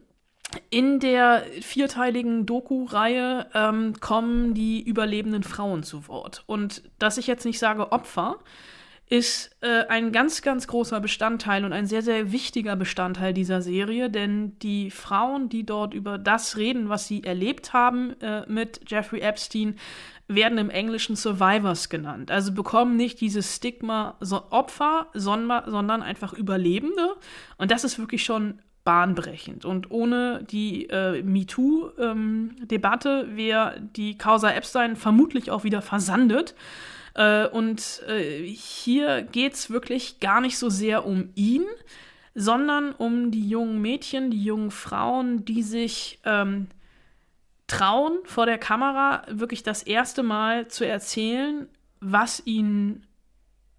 in 0.70 1.00
der 1.00 1.44
vierteiligen 1.62 2.46
Doku-Reihe 2.46 3.48
ähm, 3.54 3.94
kommen 4.00 4.54
die 4.54 4.82
überlebenden 4.82 5.44
Frauen 5.44 5.84
zu 5.84 6.08
Wort. 6.08 6.44
Und 6.48 6.84
dass 7.00 7.18
ich 7.18 7.28
jetzt 7.28 7.46
nicht 7.46 7.60
sage 7.60 7.92
Opfer, 7.92 8.40
ist 9.12 9.58
äh, 9.60 9.86
ein 9.90 10.14
ganz, 10.14 10.42
ganz 10.42 10.68
großer 10.68 11.02
Bestandteil 11.02 11.66
und 11.66 11.74
ein 11.74 11.86
sehr, 11.86 12.02
sehr 12.02 12.32
wichtiger 12.32 12.78
Bestandteil 12.78 13.34
dieser 13.34 13.62
Serie, 13.62 14.10
denn 14.10 14.58
die 14.60 14.90
Frauen, 14.90 15.50
die 15.50 15.66
dort 15.66 15.94
über 15.94 16.18
das 16.18 16.56
reden, 16.56 16.88
was 16.88 17.10
sie 17.10 17.22
erlebt 17.26 17.74
haben 17.74 18.16
äh, 18.22 18.50
mit 18.50 18.90
Jeffrey 18.90 19.20
Epstein, 19.20 19.76
werden 20.30 20.58
im 20.58 20.70
Englischen 20.70 21.18
Survivors 21.18 21.90
genannt. 21.90 22.32
Also 22.32 22.54
bekommen 22.54 22.96
nicht 22.96 23.20
dieses 23.20 23.58
Stigma 23.58 24.16
so 24.22 24.50
Opfer, 24.50 25.08
sondern, 25.14 25.70
sondern 25.70 26.04
einfach 26.04 26.32
Überlebende. 26.32 27.16
Und 27.58 27.70
das 27.70 27.84
ist 27.84 28.00
wirklich 28.00 28.24
schon 28.24 28.62
bahnbrechend. 28.84 29.66
Und 29.66 29.92
ohne 29.92 30.44
die 30.50 30.90
äh, 30.90 31.22
MeToo-Debatte 31.22 33.26
ähm, 33.28 33.38
wäre 33.38 33.82
die 33.96 34.18
Causa 34.18 34.52
Epstein 34.52 34.96
vermutlich 34.96 35.52
auch 35.52 35.64
wieder 35.64 35.82
versandet. 35.82 36.56
Äh, 37.14 37.48
und 37.48 38.02
äh, 38.08 38.46
hier 38.46 39.22
geht 39.22 39.54
es 39.54 39.70
wirklich 39.70 40.20
gar 40.20 40.42
nicht 40.42 40.58
so 40.58 40.70
sehr 40.70 41.06
um 41.06 41.30
ihn, 41.36 41.66
sondern 42.34 42.94
um 42.94 43.32
die 43.32 43.48
jungen 43.48 43.82
Mädchen, 43.82 44.32
die 44.32 44.44
jungen 44.44 44.72
Frauen, 44.72 45.46
die 45.46 45.64
sich 45.64 46.20
ähm, 46.24 46.68
trauen, 47.68 48.20
vor 48.24 48.46
der 48.46 48.58
Kamera 48.58 49.24
wirklich 49.30 49.64
das 49.64 49.84
erste 49.84 50.24
Mal 50.24 50.70
zu 50.70 50.88
erzählen, 50.88 51.68
was 52.00 52.42
ihnen 52.46 53.06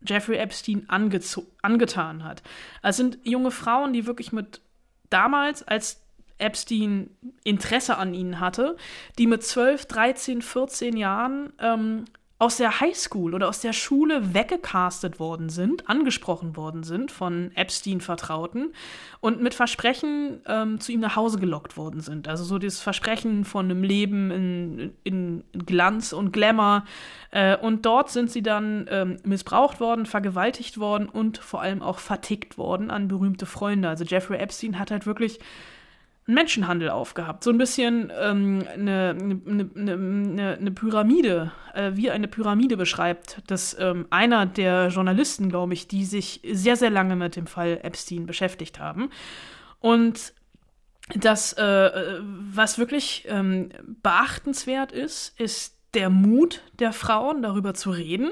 Jeffrey 0.05 0.37
Epstein 0.37 0.89
angetan 0.89 2.25
hat. 2.25 2.43
Es 2.83 2.97
sind 2.97 3.19
junge 3.25 3.51
Frauen, 3.51 3.93
die 3.93 4.07
wirklich 4.07 4.33
mit 4.33 4.61
damals, 5.13 5.63
als 5.63 6.03
Epstein 6.39 7.11
Interesse 7.45 7.97
an 7.99 8.15
ihnen 8.15 8.41
hatte, 8.41 8.77
die 9.19 9.27
mit 9.27 9.43
12, 9.45 9.87
13, 9.87 10.43
14 10.43 10.97
Jahren 10.97 11.53
ähm, 11.61 12.05
aus 12.43 12.57
der 12.57 12.81
Highschool 12.81 13.35
oder 13.35 13.49
aus 13.49 13.61
der 13.61 13.73
Schule 13.73 14.35
weggecastet 14.35 15.21
worden 15.21 15.49
sind, 15.49 15.89
angesprochen 15.89 16.57
worden 16.57 16.83
sind 16.83 17.13
von 17.13 17.53
Epstein-Vertrauten 17.55 18.75
und 19.21 19.41
mit 19.41 19.55
Versprechen 19.55 20.41
ähm, 20.47 20.81
zu 20.81 20.91
ihm 20.91 20.99
nach 20.99 21.15
Hause 21.15 21.39
gelockt 21.39 21.77
worden 21.77 22.01
sind. 22.01 22.27
Also 22.27 22.43
so 22.43 22.59
das 22.59 22.81
Versprechen 22.81 23.45
von 23.45 23.67
einem 23.67 23.85
Leben 23.85 24.33
in, 24.33 24.93
in 25.05 25.45
Glanz 25.53 26.13
und 26.13 26.33
Glamour. 26.33 26.85
Äh, 27.31 27.57
und 27.59 27.87
dort 27.87 28.11
sind 28.11 28.29
sie 28.29 28.43
dann 28.43 28.89
ähm, 28.91 29.19
missbraucht 29.23 29.79
worden, 29.79 30.05
vergewaltigt 30.05 30.79
worden 30.79 31.09
und 31.09 31.39
vor 31.39 31.63
allem 31.63 31.81
auch 31.81 32.01
vertickt 32.01 32.59
worden 32.59 32.91
an 32.91 33.07
berühmte 33.07 33.47
Freunde. 33.47 33.89
Also 33.89 34.03
Jeffrey 34.03 34.39
Epstein 34.39 34.81
hat 34.81 34.91
halt 34.91 35.07
wirklich 35.07 35.39
Menschenhandel 36.27 36.91
aufgehabt. 36.91 37.43
So 37.43 37.51
ein 37.51 37.59
bisschen 37.59 38.13
ähm, 38.17 38.65
eine, 38.73 39.17
eine, 39.19 39.71
eine, 39.75 40.57
eine, 40.59 40.71
Pyramide, 40.71 41.53
äh, 41.75 41.93
wie 41.95 42.11
eine 42.11 42.29
Pyramide 42.29 42.77
beschreibt, 42.77 43.39
dass 43.49 43.77
ähm, 43.79 44.07
einer 44.11 44.47
der 44.47 44.89
Journalisten, 44.89 45.49
glaube 45.49 45.75
ich, 45.75 45.89
die 45.89 46.05
sich 46.05 46.41
sehr, 46.53 46.77
sehr 46.77 46.91
lange 46.91 47.17
mit 47.17 47.35
dem 47.35 47.47
Fall 47.47 47.81
Epstein 47.83 48.27
beschäftigt 48.27 48.79
haben. 48.79 49.11
Und 49.81 50.33
das, 51.15 51.55
äh, 51.55 52.21
was 52.21 52.79
wirklich 52.79 53.27
ähm, 53.29 53.71
beachtenswert 54.03 54.93
ist, 54.93 55.39
ist 55.41 55.77
der 55.95 56.09
Mut 56.09 56.63
der 56.79 56.93
Frauen, 56.93 57.43
darüber 57.43 57.75
zu 57.75 57.91
reden. 57.91 58.31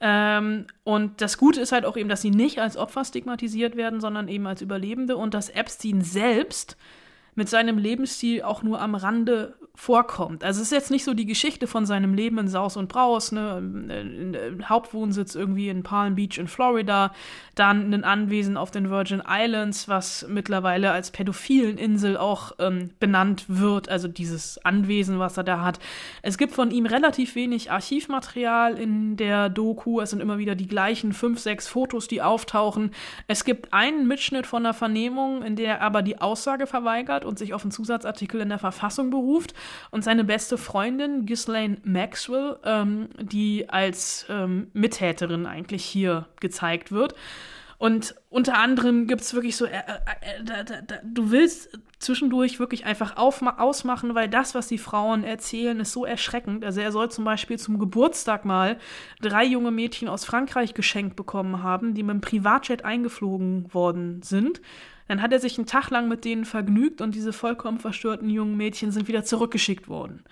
Ähm, 0.00 0.66
und 0.82 1.20
das 1.20 1.38
Gute 1.38 1.60
ist 1.60 1.72
halt 1.72 1.86
auch 1.86 1.96
eben, 1.96 2.08
dass 2.08 2.22
sie 2.22 2.30
nicht 2.30 2.58
als 2.58 2.76
Opfer 2.76 3.04
stigmatisiert 3.04 3.76
werden, 3.76 4.00
sondern 4.00 4.28
eben 4.28 4.46
als 4.46 4.60
Überlebende 4.60 5.16
und 5.16 5.32
dass 5.32 5.48
Epstein 5.48 6.02
selbst 6.02 6.76
mit 7.34 7.48
seinem 7.48 7.78
Lebensstil 7.78 8.42
auch 8.42 8.62
nur 8.62 8.80
am 8.80 8.94
Rande 8.94 9.54
vorkommt. 9.76 10.44
Also 10.44 10.60
es 10.60 10.68
ist 10.68 10.72
jetzt 10.72 10.90
nicht 10.92 11.04
so 11.04 11.14
die 11.14 11.26
Geschichte 11.26 11.66
von 11.66 11.84
seinem 11.84 12.14
Leben 12.14 12.38
in 12.38 12.46
Saus 12.46 12.76
und 12.76 12.88
Braus, 12.88 13.32
ne, 13.32 14.60
Hauptwohnsitz 14.64 15.34
irgendwie 15.34 15.68
in 15.68 15.82
Palm 15.82 16.14
Beach 16.14 16.38
in 16.38 16.46
Florida, 16.46 17.12
dann 17.56 17.92
ein 17.92 18.04
Anwesen 18.04 18.56
auf 18.56 18.70
den 18.70 18.88
Virgin 18.88 19.20
Islands, 19.28 19.88
was 19.88 20.26
mittlerweile 20.28 20.92
als 20.92 21.10
pädophilen 21.10 21.76
Insel 21.76 22.16
auch 22.16 22.52
ähm, 22.60 22.90
benannt 23.00 23.46
wird, 23.48 23.88
also 23.88 24.06
dieses 24.06 24.64
Anwesen, 24.64 25.18
was 25.18 25.36
er 25.36 25.44
da 25.44 25.62
hat. 25.62 25.80
Es 26.22 26.38
gibt 26.38 26.52
von 26.52 26.70
ihm 26.70 26.86
relativ 26.86 27.34
wenig 27.34 27.72
Archivmaterial 27.72 28.78
in 28.78 29.16
der 29.16 29.48
Doku, 29.48 30.00
es 30.00 30.10
sind 30.10 30.20
immer 30.20 30.38
wieder 30.38 30.54
die 30.54 30.68
gleichen 30.68 31.12
fünf, 31.12 31.40
sechs 31.40 31.66
Fotos, 31.66 32.06
die 32.06 32.22
auftauchen. 32.22 32.92
Es 33.26 33.44
gibt 33.44 33.72
einen 33.72 34.06
Mitschnitt 34.06 34.46
von 34.46 34.64
einer 34.64 34.74
Vernehmung, 34.74 35.42
in 35.42 35.56
der 35.56 35.78
er 35.78 35.80
aber 35.80 36.02
die 36.02 36.20
Aussage 36.20 36.68
verweigert 36.68 37.23
und 37.24 37.38
sich 37.38 37.54
auf 37.54 37.62
einen 37.62 37.70
Zusatzartikel 37.70 38.40
in 38.40 38.48
der 38.48 38.58
Verfassung 38.58 39.10
beruft 39.10 39.54
und 39.90 40.04
seine 40.04 40.24
beste 40.24 40.58
Freundin 40.58 41.26
Ghislaine 41.26 41.78
Maxwell, 41.84 42.58
ähm, 42.64 43.08
die 43.20 43.68
als 43.68 44.26
ähm, 44.28 44.68
Mittäterin 44.72 45.46
eigentlich 45.46 45.84
hier 45.84 46.26
gezeigt 46.40 46.92
wird. 46.92 47.14
Und 47.78 48.14
unter 48.30 48.56
anderem 48.56 49.06
gibt 49.06 49.20
es 49.22 49.34
wirklich 49.34 49.56
so, 49.56 49.66
äh, 49.66 49.76
äh, 49.76 49.80
äh, 50.20 50.44
da, 50.44 50.62
da, 50.62 50.80
da, 50.80 50.96
du 51.02 51.30
willst 51.30 51.78
zwischendurch 51.98 52.58
wirklich 52.58 52.84
einfach 52.84 53.16
ausmachen, 53.16 54.14
weil 54.14 54.28
das, 54.28 54.54
was 54.54 54.68
die 54.68 54.78
Frauen 54.78 55.24
erzählen, 55.24 55.78
ist 55.80 55.92
so 55.92 56.04
erschreckend. 56.04 56.64
Also 56.64 56.80
er 56.80 56.92
soll 56.92 57.10
zum 57.10 57.24
Beispiel 57.24 57.58
zum 57.58 57.78
Geburtstag 57.78 58.44
mal 58.44 58.78
drei 59.20 59.44
junge 59.44 59.70
Mädchen 59.70 60.08
aus 60.08 60.24
Frankreich 60.24 60.74
geschenkt 60.74 61.16
bekommen 61.16 61.62
haben, 61.62 61.94
die 61.94 62.02
mit 62.02 62.14
dem 62.14 62.20
Privatjet 62.20 62.84
eingeflogen 62.84 63.72
worden 63.72 64.22
sind. 64.22 64.60
Dann 65.08 65.20
hat 65.20 65.32
er 65.32 65.40
sich 65.40 65.58
einen 65.58 65.66
Tag 65.66 65.90
lang 65.90 66.08
mit 66.08 66.24
denen 66.24 66.44
vergnügt 66.44 67.00
und 67.00 67.14
diese 67.14 67.32
vollkommen 67.32 67.78
verstörten 67.78 68.30
jungen 68.30 68.56
Mädchen 68.56 68.90
sind 68.90 69.08
wieder 69.08 69.24
zurückgeschickt 69.24 69.88
worden. 69.88 70.24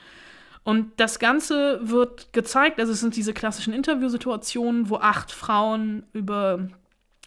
Und 0.64 0.92
das 0.96 1.18
Ganze 1.18 1.80
wird 1.82 2.32
gezeigt, 2.32 2.78
also 2.78 2.92
es 2.92 3.00
sind 3.00 3.16
diese 3.16 3.34
klassischen 3.34 3.74
Interviewsituationen, 3.74 4.88
wo 4.88 4.96
acht 4.96 5.32
Frauen 5.32 6.04
über 6.12 6.68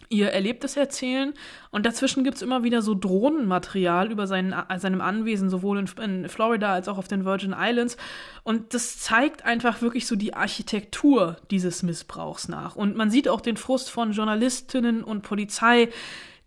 ihr 0.08 0.28
Erlebtes 0.28 0.76
erzählen. 0.76 1.34
Und 1.70 1.84
dazwischen 1.84 2.24
gibt 2.24 2.36
es 2.36 2.42
immer 2.42 2.62
wieder 2.62 2.80
so 2.80 2.94
Drohnenmaterial 2.94 4.10
über 4.10 4.26
seinen, 4.26 4.54
seinem 4.78 5.00
Anwesen, 5.00 5.50
sowohl 5.50 5.78
in, 5.78 5.90
in, 6.02 6.28
Florida 6.28 6.72
als 6.72 6.88
auch 6.88 6.98
auf 6.98 7.08
den 7.08 7.24
Virgin 7.24 7.54
Islands. 7.58 7.96
Und 8.42 8.72
das 8.72 8.98
zeigt 8.98 9.44
einfach 9.44 9.82
wirklich 9.82 10.06
so 10.06 10.16
die 10.16 10.34
Architektur 10.34 11.36
dieses 11.50 11.82
Missbrauchs 11.82 12.48
nach. 12.48 12.76
Und 12.76 12.96
man 12.96 13.10
sieht 13.10 13.28
auch 13.28 13.40
den 13.40 13.56
Frust 13.56 13.90
von 13.90 14.12
Journalistinnen 14.12 15.02
und 15.02 15.22
Polizei, 15.22 15.88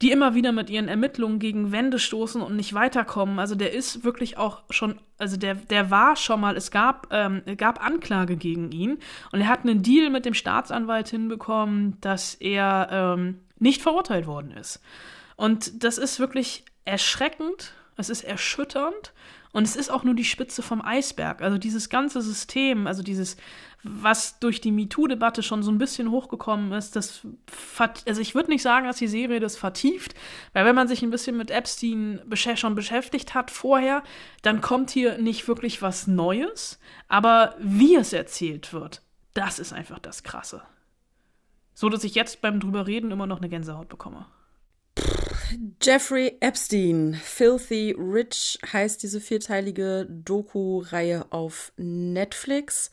die 0.01 0.11
immer 0.11 0.33
wieder 0.33 0.51
mit 0.51 0.69
ihren 0.69 0.87
Ermittlungen 0.87 1.39
gegen 1.39 1.71
Wände 1.71 1.99
stoßen 1.99 2.41
und 2.41 2.55
nicht 2.55 2.73
weiterkommen. 2.73 3.37
Also 3.37 3.55
der 3.55 3.73
ist 3.73 4.03
wirklich 4.03 4.37
auch 4.37 4.63
schon, 4.69 4.99
also 5.17 5.35
der, 5.35 5.55
der 5.55 5.91
war 5.91 6.15
schon 6.15 6.39
mal, 6.39 6.55
es 6.55 6.71
gab, 6.71 7.07
ähm, 7.11 7.41
gab 7.57 7.83
Anklage 7.83 8.37
gegen 8.37 8.71
ihn 8.71 8.99
und 9.31 9.41
er 9.41 9.47
hat 9.47 9.61
einen 9.61 9.83
Deal 9.83 10.09
mit 10.09 10.25
dem 10.25 10.33
Staatsanwalt 10.33 11.09
hinbekommen, 11.09 11.97
dass 11.99 12.35
er 12.35 12.87
ähm, 12.91 13.39
nicht 13.57 13.81
verurteilt 13.81 14.25
worden 14.25 14.51
ist. 14.51 14.81
Und 15.35 15.83
das 15.83 15.97
ist 15.97 16.19
wirklich 16.19 16.63
erschreckend, 16.85 17.73
es 17.97 18.09
ist 18.09 18.23
erschütternd 18.23 19.13
und 19.51 19.63
es 19.63 19.75
ist 19.75 19.89
auch 19.89 20.03
nur 20.03 20.13
die 20.13 20.23
Spitze 20.23 20.61
vom 20.61 20.81
Eisberg. 20.81 21.41
Also 21.41 21.57
dieses 21.57 21.89
ganze 21.89 22.21
System, 22.21 22.87
also 22.87 23.03
dieses, 23.03 23.35
was 23.83 24.39
durch 24.39 24.59
die 24.59 24.71
MeToo-Debatte 24.71 25.41
schon 25.41 25.63
so 25.63 25.71
ein 25.71 25.77
bisschen 25.77 26.11
hochgekommen 26.11 26.73
ist, 26.73 26.95
das, 26.95 27.25
also 28.05 28.21
ich 28.21 28.35
würde 28.35 28.51
nicht 28.51 28.61
sagen, 28.61 28.85
dass 28.85 28.97
die 28.97 29.07
Serie 29.07 29.39
das 29.39 29.55
vertieft, 29.55 30.15
weil 30.53 30.65
wenn 30.65 30.75
man 30.75 30.87
sich 30.87 31.01
ein 31.01 31.11
bisschen 31.11 31.37
mit 31.37 31.49
Epstein 31.49 32.21
schon 32.55 32.75
beschäftigt 32.75 33.33
hat 33.33 33.51
vorher, 33.51 34.03
dann 34.41 34.61
kommt 34.61 34.91
hier 34.91 35.17
nicht 35.17 35.47
wirklich 35.47 35.81
was 35.81 36.07
Neues, 36.07 36.79
aber 37.07 37.55
wie 37.59 37.95
es 37.95 38.11
erzählt 38.11 38.73
wird, 38.73 39.01
das 39.33 39.59
ist 39.59 39.71
einfach 39.71 39.99
das 39.99 40.23
Krasse. 40.23 40.61
So 41.73 41.87
dass 41.87 42.03
ich 42.03 42.15
jetzt 42.15 42.41
beim 42.41 42.59
drüber 42.59 42.87
reden 42.87 43.11
immer 43.11 43.27
noch 43.27 43.37
eine 43.37 43.47
Gänsehaut 43.47 43.87
bekomme. 43.87 44.25
Jeffrey 45.81 46.37
Epstein, 46.41 47.15
Filthy 47.15 47.95
Rich 47.97 48.59
heißt 48.71 49.01
diese 49.01 49.21
vierteilige 49.21 50.05
Doku-Reihe 50.09 51.25
auf 51.31 51.71
Netflix. 51.77 52.91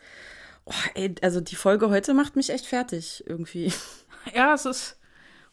Oh, 0.67 0.73
ey, 0.95 1.15
also 1.23 1.41
die 1.41 1.55
Folge 1.55 1.91
heute 1.91 2.13
macht 2.13 2.37
mich 2.37 2.51
echt 2.51 2.67
fertig 2.67 3.25
irgendwie. 3.27 3.73
Ja, 4.35 4.55
es 4.55 4.67
ist 4.67 4.99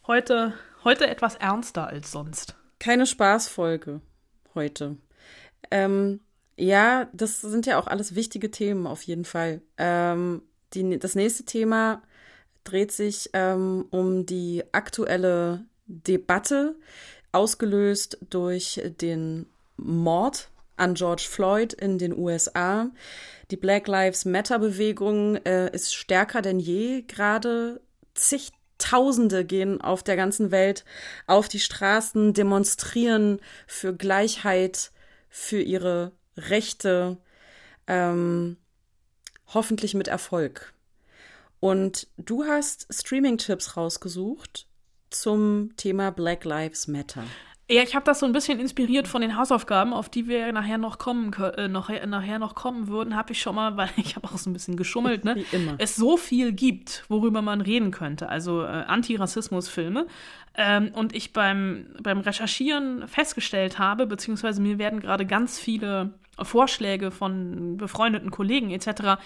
heute, 0.08 0.52
heute 0.82 1.06
etwas 1.06 1.36
ernster 1.36 1.86
als 1.86 2.10
sonst. 2.10 2.56
Keine 2.80 3.06
Spaßfolge 3.06 4.00
heute. 4.56 4.96
Ähm, 5.70 6.20
ja, 6.56 7.08
das 7.12 7.40
sind 7.40 7.66
ja 7.66 7.78
auch 7.78 7.86
alles 7.86 8.16
wichtige 8.16 8.50
Themen 8.50 8.88
auf 8.88 9.02
jeden 9.02 9.24
Fall. 9.24 9.62
Ähm, 9.78 10.42
die, 10.72 10.98
das 10.98 11.14
nächste 11.14 11.44
Thema 11.44 12.02
dreht 12.64 12.90
sich 12.90 13.30
ähm, 13.32 13.86
um 13.90 14.26
die 14.26 14.64
aktuelle 14.72 15.64
Debatte, 15.86 16.74
ausgelöst 17.30 18.18
durch 18.28 18.80
den 19.00 19.46
Mord 19.76 20.50
an 20.76 20.94
George 20.94 21.26
Floyd 21.28 21.72
in 21.72 21.98
den 21.98 22.16
USA. 22.16 22.90
Die 23.50 23.56
Black 23.56 23.86
Lives 23.88 24.24
Matter-Bewegung 24.24 25.36
äh, 25.36 25.70
ist 25.74 25.94
stärker 25.94 26.42
denn 26.42 26.58
je 26.58 27.02
gerade. 27.02 27.80
Zigtausende 28.14 29.44
gehen 29.44 29.80
auf 29.80 30.02
der 30.02 30.16
ganzen 30.16 30.50
Welt 30.50 30.84
auf 31.26 31.48
die 31.48 31.60
Straßen, 31.60 32.32
demonstrieren 32.32 33.40
für 33.66 33.94
Gleichheit, 33.94 34.92
für 35.28 35.60
ihre 35.60 36.12
Rechte, 36.36 37.16
ähm, 37.86 38.56
hoffentlich 39.52 39.94
mit 39.94 40.08
Erfolg. 40.08 40.72
Und 41.60 42.08
du 42.18 42.44
hast 42.44 42.86
Streaming-Tipps 42.90 43.76
rausgesucht 43.76 44.66
zum 45.10 45.72
Thema 45.76 46.10
Black 46.10 46.44
Lives 46.44 46.88
Matter. 46.88 47.24
Ja, 47.70 47.82
ich 47.82 47.94
habe 47.94 48.04
das 48.04 48.20
so 48.20 48.26
ein 48.26 48.32
bisschen 48.32 48.60
inspiriert 48.60 49.08
von 49.08 49.22
den 49.22 49.38
Hausaufgaben, 49.38 49.94
auf 49.94 50.10
die 50.10 50.28
wir 50.28 50.52
nachher 50.52 50.76
noch 50.76 50.98
kommen, 50.98 51.32
äh, 51.56 51.66
noch, 51.66 51.88
nachher 51.88 52.38
noch 52.38 52.54
kommen 52.54 52.88
würden, 52.88 53.16
habe 53.16 53.32
ich 53.32 53.40
schon 53.40 53.54
mal, 53.54 53.76
weil 53.78 53.88
ich 53.96 54.16
habe 54.16 54.26
auch 54.28 54.36
so 54.36 54.50
ein 54.50 54.52
bisschen 54.52 54.76
geschummelt, 54.76 55.24
ne? 55.24 55.36
Wie 55.50 55.56
immer. 55.56 55.74
Es 55.78 55.96
so 55.96 56.18
viel 56.18 56.52
gibt, 56.52 57.04
worüber 57.08 57.40
man 57.40 57.62
reden 57.62 57.90
könnte, 57.90 58.28
also 58.28 58.62
äh, 58.62 58.66
Antirassismus-Filme. 58.66 60.06
Ähm, 60.56 60.92
und 60.94 61.14
ich 61.14 61.32
beim, 61.32 61.86
beim 62.02 62.20
Recherchieren 62.20 63.08
festgestellt 63.08 63.78
habe, 63.78 64.06
beziehungsweise 64.06 64.60
mir 64.60 64.78
werden 64.78 65.00
gerade 65.00 65.26
ganz 65.26 65.58
viele 65.58 66.12
Vorschläge 66.42 67.10
von 67.10 67.76
befreundeten 67.76 68.30
Kollegen 68.30 68.70
etc. 68.70 69.20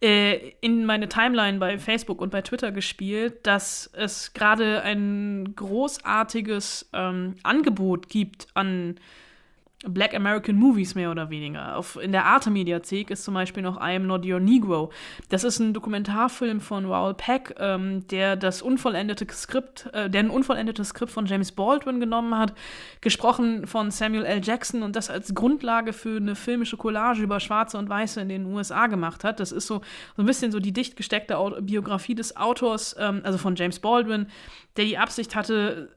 Äh, 0.00 0.52
in 0.60 0.84
meine 0.86 1.08
Timeline 1.08 1.58
bei 1.58 1.78
Facebook 1.78 2.20
und 2.20 2.30
bei 2.30 2.42
Twitter 2.42 2.72
gespielt, 2.72 3.46
dass 3.46 3.90
es 3.94 4.32
gerade 4.32 4.82
ein 4.82 5.54
großartiges 5.56 6.88
ähm, 6.92 7.36
Angebot 7.42 8.08
gibt 8.08 8.48
an 8.54 8.96
Black 9.86 10.14
American 10.14 10.56
Movies 10.56 10.94
mehr 10.94 11.10
oder 11.10 11.30
weniger. 11.30 11.76
Auf, 11.76 11.96
in 11.96 12.12
der 12.12 12.26
Arte-Mediathek 12.26 13.10
ist 13.10 13.24
zum 13.24 13.32
Beispiel 13.32 13.62
noch 13.62 13.78
I 13.78 13.96
Am 13.96 14.06
Not 14.06 14.26
Your 14.26 14.38
Negro. 14.38 14.90
Das 15.30 15.42
ist 15.42 15.58
ein 15.58 15.72
Dokumentarfilm 15.72 16.60
von 16.60 16.84
Raoul 16.84 17.14
Peck, 17.14 17.54
ähm, 17.58 18.06
der 18.08 18.36
das 18.36 18.60
unvollendete 18.60 19.26
Skript, 19.32 19.88
äh, 19.94 20.10
der 20.10 20.20
ein 20.20 20.30
unvollendetes 20.30 20.90
Skript 20.90 21.10
von 21.10 21.24
James 21.24 21.52
Baldwin 21.52 21.98
genommen 21.98 22.36
hat, 22.36 22.52
gesprochen 23.00 23.66
von 23.66 23.90
Samuel 23.90 24.26
L. 24.26 24.42
Jackson 24.44 24.82
und 24.82 24.96
das 24.96 25.08
als 25.08 25.34
Grundlage 25.34 25.94
für 25.94 26.18
eine 26.18 26.34
filmische 26.34 26.76
Collage 26.76 27.22
über 27.22 27.40
Schwarze 27.40 27.78
und 27.78 27.88
Weiße 27.88 28.20
in 28.20 28.28
den 28.28 28.44
USA 28.44 28.86
gemacht 28.86 29.24
hat. 29.24 29.40
Das 29.40 29.50
ist 29.50 29.66
so, 29.66 29.80
so 30.14 30.22
ein 30.22 30.26
bisschen 30.26 30.52
so 30.52 30.60
die 30.60 30.72
dicht 30.72 30.94
gesteckte 30.94 31.38
Biografie 31.62 32.14
des 32.14 32.36
Autors, 32.36 32.96
ähm, 32.98 33.22
also 33.24 33.38
von 33.38 33.56
James 33.56 33.78
Baldwin, 33.78 34.26
der 34.76 34.84
die 34.84 34.98
Absicht 34.98 35.34
hatte, 35.34 35.88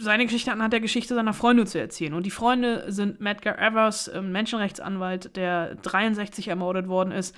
seine 0.00 0.24
Geschichte 0.24 0.52
anhand 0.52 0.72
der 0.72 0.80
Geschichte 0.80 1.14
seiner 1.14 1.34
Freunde 1.34 1.66
zu 1.66 1.78
erzählen. 1.78 2.14
Und 2.14 2.24
die 2.24 2.30
Freunde 2.30 2.84
sind 2.88 3.20
Medgar 3.20 3.58
Evers, 3.58 4.10
ähm, 4.12 4.32
Menschenrechtsanwalt, 4.32 5.36
der 5.36 5.76
63 5.76 6.48
ermordet 6.48 6.88
worden 6.88 7.12
ist, 7.12 7.34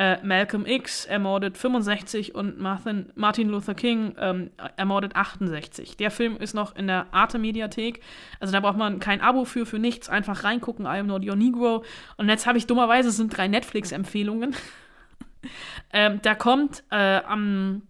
äh, 0.00 0.16
Malcolm 0.24 0.64
X 0.64 1.04
ermordet 1.04 1.58
65 1.58 2.34
und 2.34 2.58
Martin, 2.58 3.12
Martin 3.16 3.50
Luther 3.50 3.74
King 3.74 4.14
ähm, 4.18 4.50
ermordet 4.76 5.14
68. 5.14 5.98
Der 5.98 6.10
Film 6.10 6.38
ist 6.38 6.54
noch 6.54 6.74
in 6.74 6.86
der 6.86 7.12
Arte-Mediathek. 7.12 8.00
Also 8.38 8.52
da 8.52 8.60
braucht 8.60 8.78
man 8.78 8.98
kein 8.98 9.20
Abo 9.20 9.44
für, 9.44 9.66
für 9.66 9.78
nichts. 9.78 10.08
Einfach 10.08 10.42
reingucken, 10.42 10.86
I 10.86 11.00
am 11.00 11.06
not 11.06 11.28
your 11.28 11.36
Negro. 11.36 11.84
Und 12.16 12.30
jetzt 12.30 12.46
habe 12.46 12.56
ich 12.56 12.66
dummerweise, 12.66 13.10
es 13.10 13.18
sind 13.18 13.36
drei 13.36 13.46
Netflix-Empfehlungen. 13.48 14.56
ähm, 15.92 16.20
da 16.22 16.34
kommt 16.34 16.82
äh, 16.90 17.18
am 17.18 17.82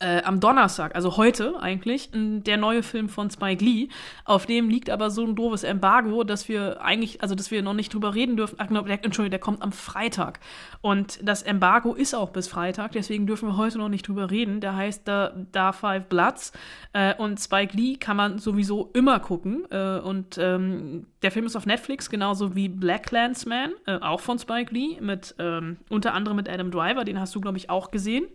äh, 0.00 0.22
am 0.22 0.40
Donnerstag, 0.40 0.94
also 0.94 1.16
heute 1.16 1.60
eigentlich, 1.60 2.10
der 2.12 2.56
neue 2.56 2.82
Film 2.82 3.08
von 3.08 3.30
Spike 3.30 3.64
Lee. 3.64 3.88
Auf 4.24 4.46
dem 4.46 4.68
liegt 4.68 4.90
aber 4.90 5.10
so 5.10 5.24
ein 5.24 5.36
doofes 5.36 5.62
Embargo, 5.62 6.24
dass 6.24 6.48
wir 6.48 6.82
eigentlich, 6.82 7.22
also 7.22 7.34
dass 7.34 7.50
wir 7.50 7.62
noch 7.62 7.74
nicht 7.74 7.94
drüber 7.94 8.14
reden 8.14 8.36
dürfen. 8.36 8.56
Ach, 8.58 8.66
der, 8.66 9.04
Entschuldigung, 9.04 9.30
der 9.30 9.38
kommt 9.38 9.62
am 9.62 9.72
Freitag. 9.72 10.40
Und 10.80 11.20
das 11.22 11.42
Embargo 11.42 11.94
ist 11.94 12.14
auch 12.14 12.30
bis 12.30 12.48
Freitag, 12.48 12.92
deswegen 12.92 13.26
dürfen 13.26 13.48
wir 13.48 13.56
heute 13.56 13.78
noch 13.78 13.88
nicht 13.88 14.06
drüber 14.08 14.30
reden. 14.30 14.60
Der 14.60 14.74
heißt 14.74 15.06
Da, 15.06 15.32
da 15.52 15.72
Five 15.72 16.06
Bloods. 16.06 16.52
Äh, 16.92 17.14
und 17.16 17.38
Spike 17.38 17.76
Lee 17.76 17.96
kann 17.96 18.16
man 18.16 18.38
sowieso 18.38 18.90
immer 18.94 19.20
gucken. 19.20 19.64
Äh, 19.70 20.00
und 20.00 20.38
ähm, 20.38 21.06
der 21.22 21.30
Film 21.30 21.46
ist 21.46 21.56
auf 21.56 21.66
Netflix, 21.66 22.10
genauso 22.10 22.54
wie 22.54 22.68
Black 22.68 23.10
Landsman, 23.10 23.72
äh, 23.86 23.98
auch 23.98 24.20
von 24.20 24.38
Spike 24.38 24.74
Lee, 24.74 25.00
mit 25.00 25.34
ähm, 25.38 25.78
unter 25.88 26.14
anderem 26.14 26.36
mit 26.36 26.48
Adam 26.48 26.70
Driver, 26.70 27.04
den 27.04 27.20
hast 27.20 27.34
du, 27.34 27.40
glaube 27.40 27.58
ich, 27.58 27.70
auch 27.70 27.90
gesehen 27.90 28.26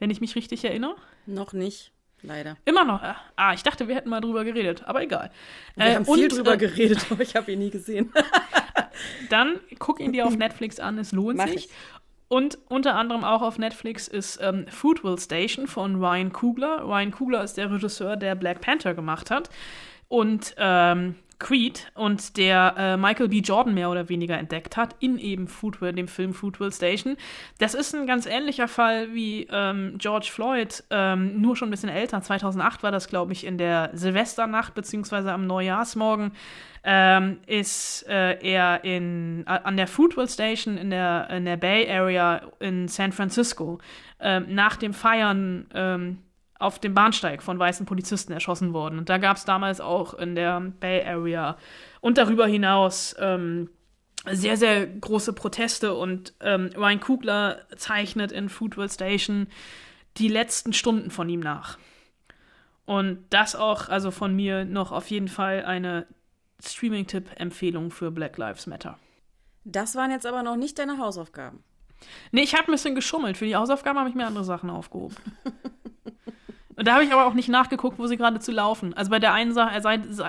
wenn 0.00 0.10
ich 0.10 0.20
mich 0.20 0.34
richtig 0.34 0.64
erinnere. 0.64 0.96
Noch 1.26 1.52
nicht, 1.52 1.92
leider. 2.22 2.56
Immer 2.64 2.84
noch. 2.84 3.00
Ah, 3.36 3.54
ich 3.54 3.62
dachte, 3.62 3.86
wir 3.86 3.94
hätten 3.94 4.08
mal 4.08 4.20
drüber 4.20 4.42
geredet, 4.42 4.82
aber 4.86 5.02
egal. 5.02 5.30
Wir 5.76 5.86
äh, 5.86 5.94
haben 5.94 6.04
viel 6.04 6.24
und, 6.24 6.36
drüber 6.36 6.54
äh, 6.54 6.58
geredet, 6.58 7.06
aber 7.10 7.22
ich 7.22 7.36
habe 7.36 7.52
ihn 7.52 7.60
nie 7.60 7.70
gesehen. 7.70 8.12
dann 9.30 9.60
guck 9.78 10.00
ihn 10.00 10.12
dir 10.12 10.26
auf 10.26 10.36
Netflix 10.36 10.80
an, 10.80 10.98
es 10.98 11.12
lohnt 11.12 11.36
Mach 11.36 11.46
sich. 11.46 11.66
Ich. 11.66 11.70
Und 12.28 12.58
unter 12.68 12.94
anderem 12.94 13.24
auch 13.24 13.42
auf 13.42 13.58
Netflix 13.58 14.06
ist 14.06 14.38
ähm, 14.40 14.66
Foodwill 14.68 15.18
Station 15.18 15.66
von 15.66 15.96
Ryan 15.96 16.32
Kugler. 16.32 16.82
Ryan 16.84 17.10
Kugler 17.10 17.42
ist 17.42 17.56
der 17.56 17.70
Regisseur, 17.70 18.16
der 18.16 18.36
Black 18.36 18.60
Panther 18.60 18.94
gemacht 18.94 19.32
hat. 19.32 19.50
Und 20.06 20.54
ähm, 20.56 21.16
Creed 21.40 21.90
und 21.94 22.36
der 22.36 22.74
äh, 22.76 22.96
Michael 22.96 23.28
B. 23.28 23.40
Jordan 23.40 23.74
mehr 23.74 23.90
oder 23.90 24.08
weniger 24.08 24.38
entdeckt 24.38 24.76
hat, 24.76 24.94
in 25.00 25.18
eben 25.18 25.48
Foodwill, 25.48 25.92
dem 25.92 26.06
Film 26.06 26.34
Foodwill 26.34 26.70
Station. 26.70 27.16
Das 27.58 27.74
ist 27.74 27.94
ein 27.94 28.06
ganz 28.06 28.26
ähnlicher 28.26 28.68
Fall 28.68 29.12
wie 29.12 29.48
ähm, 29.50 29.94
George 29.98 30.28
Floyd, 30.30 30.84
ähm, 30.90 31.40
nur 31.40 31.56
schon 31.56 31.68
ein 31.68 31.70
bisschen 31.72 31.88
älter. 31.88 32.20
2008 32.22 32.82
war 32.84 32.92
das, 32.92 33.08
glaube 33.08 33.32
ich, 33.32 33.44
in 33.44 33.58
der 33.58 33.90
Silvesternacht 33.94 34.74
beziehungsweise 34.74 35.32
am 35.32 35.46
Neujahrsmorgen. 35.46 36.32
Ähm, 36.82 37.40
ist 37.46 38.06
äh, 38.08 38.38
er 38.40 38.84
in, 38.84 39.44
an 39.46 39.76
der 39.76 39.86
Foodwill 39.86 40.28
Station 40.30 40.78
in 40.78 40.88
der, 40.88 41.28
in 41.28 41.44
der 41.44 41.58
Bay 41.58 41.86
Area 41.90 42.40
in 42.58 42.88
San 42.88 43.12
Francisco 43.12 43.80
ähm, 44.18 44.46
nach 44.48 44.76
dem 44.76 44.94
Feiern 44.94 45.66
ähm, 45.74 46.18
auf 46.60 46.78
dem 46.78 46.94
Bahnsteig 46.94 47.42
von 47.42 47.58
weißen 47.58 47.86
Polizisten 47.86 48.32
erschossen 48.32 48.72
worden. 48.72 48.98
Und 48.98 49.08
da 49.08 49.18
gab 49.18 49.36
es 49.36 49.44
damals 49.44 49.80
auch 49.80 50.14
in 50.14 50.34
der 50.34 50.60
Bay 50.60 51.04
Area 51.04 51.56
und 52.00 52.18
darüber 52.18 52.46
hinaus 52.46 53.16
ähm, 53.18 53.70
sehr, 54.30 54.58
sehr 54.58 54.86
große 54.86 55.32
Proteste. 55.32 55.94
Und 55.94 56.34
ähm, 56.40 56.70
Ryan 56.76 57.00
Kugler 57.00 57.62
zeichnet 57.76 58.30
in 58.30 58.50
Foodwell 58.50 58.90
Station 58.90 59.48
die 60.18 60.28
letzten 60.28 60.74
Stunden 60.74 61.10
von 61.10 61.28
ihm 61.28 61.40
nach. 61.40 61.78
Und 62.84 63.24
das 63.30 63.56
auch, 63.56 63.88
also 63.88 64.10
von 64.10 64.34
mir 64.36 64.64
noch 64.66 64.92
auf 64.92 65.08
jeden 65.10 65.28
Fall 65.28 65.64
eine 65.64 66.06
Streaming-Tipp-Empfehlung 66.62 67.90
für 67.90 68.10
Black 68.10 68.36
Lives 68.36 68.66
Matter. 68.66 68.98
Das 69.64 69.94
waren 69.94 70.10
jetzt 70.10 70.26
aber 70.26 70.42
noch 70.42 70.56
nicht 70.56 70.78
deine 70.78 70.98
Hausaufgaben. 70.98 71.62
Nee, 72.32 72.42
ich 72.42 72.54
habe 72.54 72.68
ein 72.68 72.72
bisschen 72.72 72.94
geschummelt. 72.94 73.38
Für 73.38 73.46
die 73.46 73.56
Hausaufgaben 73.56 73.98
habe 73.98 74.10
ich 74.10 74.14
mir 74.14 74.26
andere 74.26 74.44
Sachen 74.44 74.68
aufgehoben. 74.68 75.16
Und 76.80 76.86
da 76.86 76.94
habe 76.94 77.04
ich 77.04 77.12
aber 77.12 77.26
auch 77.26 77.34
nicht 77.34 77.50
nachgeguckt, 77.50 77.98
wo 77.98 78.06
sie 78.06 78.16
gerade 78.16 78.40
zu 78.40 78.52
laufen. 78.52 78.94
Also 78.94 79.10
bei 79.10 79.18
der 79.18 79.34
einen 79.34 79.52
Sache, 79.52 79.70
also 79.70 79.88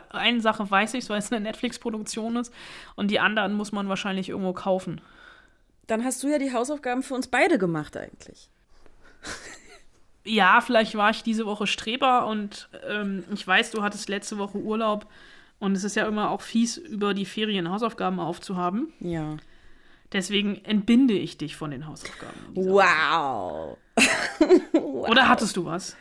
einen 0.09 0.41
Sache 0.41 0.69
weiß 0.69 0.95
ich, 0.95 1.09
weil 1.09 1.19
es 1.19 1.31
eine 1.31 1.39
Netflix-Produktion 1.39 2.35
ist. 2.35 2.53
Und 2.97 3.09
die 3.09 3.21
anderen 3.21 3.53
muss 3.53 3.71
man 3.71 3.87
wahrscheinlich 3.87 4.27
irgendwo 4.27 4.51
kaufen. 4.51 4.99
Dann 5.87 6.03
hast 6.03 6.21
du 6.23 6.27
ja 6.27 6.39
die 6.39 6.51
Hausaufgaben 6.51 7.03
für 7.03 7.13
uns 7.13 7.27
beide 7.27 7.57
gemacht 7.57 7.95
eigentlich. 7.95 8.49
Ja, 10.23 10.61
vielleicht 10.61 10.93
war 10.93 11.09
ich 11.09 11.23
diese 11.23 11.47
Woche 11.47 11.65
Streber 11.65 12.27
und 12.27 12.69
ähm, 12.87 13.23
ich 13.33 13.47
weiß, 13.47 13.71
du 13.71 13.81
hattest 13.81 14.07
letzte 14.07 14.37
Woche 14.37 14.59
Urlaub 14.59 15.07
und 15.57 15.75
es 15.75 15.83
ist 15.83 15.95
ja 15.95 16.05
immer 16.05 16.29
auch 16.29 16.41
fies, 16.41 16.77
über 16.77 17.15
die 17.15 17.25
Ferien 17.25 17.71
Hausaufgaben 17.71 18.19
aufzuhaben. 18.19 18.93
Ja. 18.99 19.37
Deswegen 20.13 20.63
entbinde 20.63 21.15
ich 21.15 21.39
dich 21.39 21.55
von 21.55 21.71
den 21.71 21.87
Hausaufgaben. 21.87 22.39
Wow. 22.53 23.79
wow. 24.73 25.09
Oder 25.09 25.27
hattest 25.27 25.57
du 25.57 25.65
was? 25.65 25.97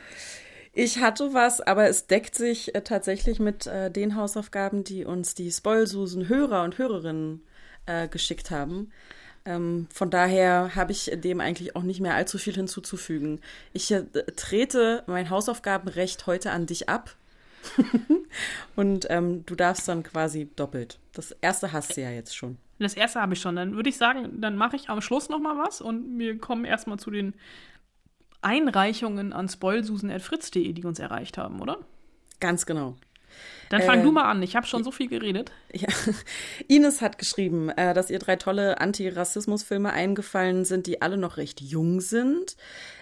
Ich 0.73 0.99
hatte 0.99 1.35
was, 1.35 1.61
aber 1.61 1.89
es 1.89 2.07
deckt 2.07 2.35
sich 2.35 2.75
äh, 2.75 2.83
tatsächlich 2.83 3.41
mit 3.41 3.67
äh, 3.67 3.91
den 3.91 4.15
Hausaufgaben, 4.15 4.85
die 4.85 5.05
uns 5.05 5.35
die 5.35 5.51
Spoilsusen-Hörer 5.51 6.63
und 6.63 6.79
Hörerinnen 6.79 7.43
äh, 7.87 8.07
geschickt 8.09 8.51
haben. 8.51 8.93
Ähm, 9.45 9.89
von 9.93 10.11
daher 10.11 10.77
habe 10.77 10.93
ich 10.93 11.11
dem 11.15 11.41
eigentlich 11.41 11.75
auch 11.75 11.83
nicht 11.83 12.01
mehr 12.01 12.15
allzu 12.15 12.39
viel 12.39 12.55
hinzuzufügen. 12.55 13.41
Ich 13.73 13.91
äh, 13.91 14.05
trete 14.37 15.03
mein 15.07 15.31
Hausaufgabenrecht 15.31 16.27
heute 16.27 16.53
an 16.53 16.67
dich 16.67 16.89
ab. 16.89 17.17
und 18.77 19.07
ähm, 19.11 19.45
du 19.45 19.55
darfst 19.55 19.89
dann 19.89 20.03
quasi 20.03 20.49
doppelt. 20.57 20.99
Das 21.13 21.33
erste 21.41 21.73
hast 21.73 21.97
du 21.97 22.01
ja 22.01 22.11
jetzt 22.11 22.35
schon. 22.35 22.59
Das 22.79 22.95
erste 22.95 23.21
habe 23.21 23.35
ich 23.35 23.41
schon. 23.41 23.57
Dann 23.57 23.75
würde 23.75 23.91
ich 23.91 23.99
sagen, 23.99 24.41
dann 24.41 24.57
mache 24.57 24.77
ich 24.77 24.89
am 24.89 25.03
Schluss 25.03 25.29
noch 25.29 25.41
mal 25.41 25.59
was 25.59 25.83
und 25.83 26.19
wir 26.19 26.39
kommen 26.39 26.65
erstmal 26.65 26.99
zu 26.99 27.11
den 27.11 27.35
Einreichungen 28.43 29.33
an 29.33 29.49
spoilsusen.fritz.de, 29.49 30.73
die 30.73 30.85
uns 30.85 30.99
erreicht 30.99 31.39
haben, 31.39 31.61
oder? 31.61 31.79
Ganz 32.41 32.67
genau. 32.67 32.97
Dann 33.69 33.83
fang 33.83 34.01
äh, 34.01 34.03
du 34.03 34.11
mal 34.13 34.29
an. 34.29 34.43
Ich 34.43 34.57
habe 34.57 34.67
schon 34.67 34.83
so 34.83 34.91
viel 34.91 35.09
geredet. 35.09 35.53
Ja. 35.73 35.89
Ines 36.69 37.01
hat 37.01 37.19
geschrieben, 37.19 37.69
äh, 37.71 37.95
dass 37.95 38.11
ihr 38.11 38.19
drei 38.19 38.37
tolle 38.37 38.81
Antirassismus-Filme 38.81 39.93
eingefallen 39.93 40.65
sind, 40.65 40.87
die 40.87 41.03
alle 41.03 41.17
noch 41.17 41.37
recht 41.37 41.61
jung 41.61 42.01
sind. 42.01 42.57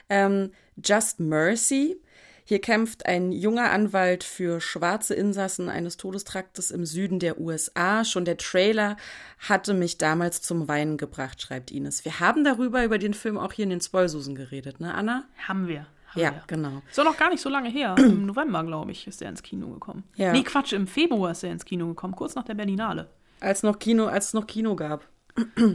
Ähm, 0.09 0.53
Just 0.83 1.21
Mercy. 1.21 2.01
Hier 2.49 2.63
kämpft 2.63 3.05
ein 3.05 3.31
junger 3.31 3.73
Anwalt 3.73 4.25
für 4.25 4.63
schwarze 4.63 5.15
Insassen 5.15 5.69
eines 5.69 5.99
Todestraktes 5.99 6.71
im 6.71 6.87
Süden 6.87 7.19
der 7.19 7.39
USA. 7.39 8.07
Schon 8.07 8.25
der 8.25 8.39
Trailer 8.39 8.97
hatte 9.39 9.75
mich 9.75 9.99
damals 9.99 10.41
zum 10.41 10.67
Weinen 10.67 10.97
gebracht, 10.97 11.43
schreibt 11.43 11.71
Ines. 11.71 12.07
Wir 12.07 12.21
haben 12.21 12.45
darüber, 12.45 12.83
über 12.85 12.97
den 12.97 13.13
Film 13.13 13.37
auch 13.37 13.53
hier 13.53 13.65
in 13.65 13.69
den 13.69 13.83
Spoilsusen 13.83 14.35
geredet, 14.35 14.81
ne, 14.81 14.95
Anna? 14.95 15.25
Haben 15.47 15.69
wir. 15.69 15.85
Haben 16.07 16.21
ja, 16.23 16.31
wir. 16.33 16.43
genau. 16.47 16.81
Ist 16.89 16.97
doch 16.97 17.05
noch 17.05 17.19
gar 17.19 17.29
nicht 17.29 17.43
so 17.43 17.51
lange 17.51 17.69
her. 17.69 17.95
Im 17.99 18.25
November, 18.25 18.65
glaube 18.65 18.93
ich, 18.93 19.07
ist 19.07 19.21
er 19.21 19.29
ins 19.29 19.43
Kino 19.43 19.69
gekommen. 19.69 20.05
Ja. 20.17 20.33
Nee, 20.33 20.43
Quatsch, 20.43 20.73
im 20.73 20.87
Februar 20.87 21.33
ist 21.33 21.45
er 21.45 21.53
ins 21.53 21.67
Kino 21.67 21.87
gekommen, 21.89 22.17
kurz 22.17 22.35
nach 22.35 22.45
der 22.45 22.55
Berlinale. 22.55 23.11
Als 23.41 23.63
noch 23.63 23.79
Kino, 23.79 24.07
als 24.07 24.29
es 24.29 24.33
noch 24.33 24.47
Kino 24.47 24.75
gab. 24.75 25.07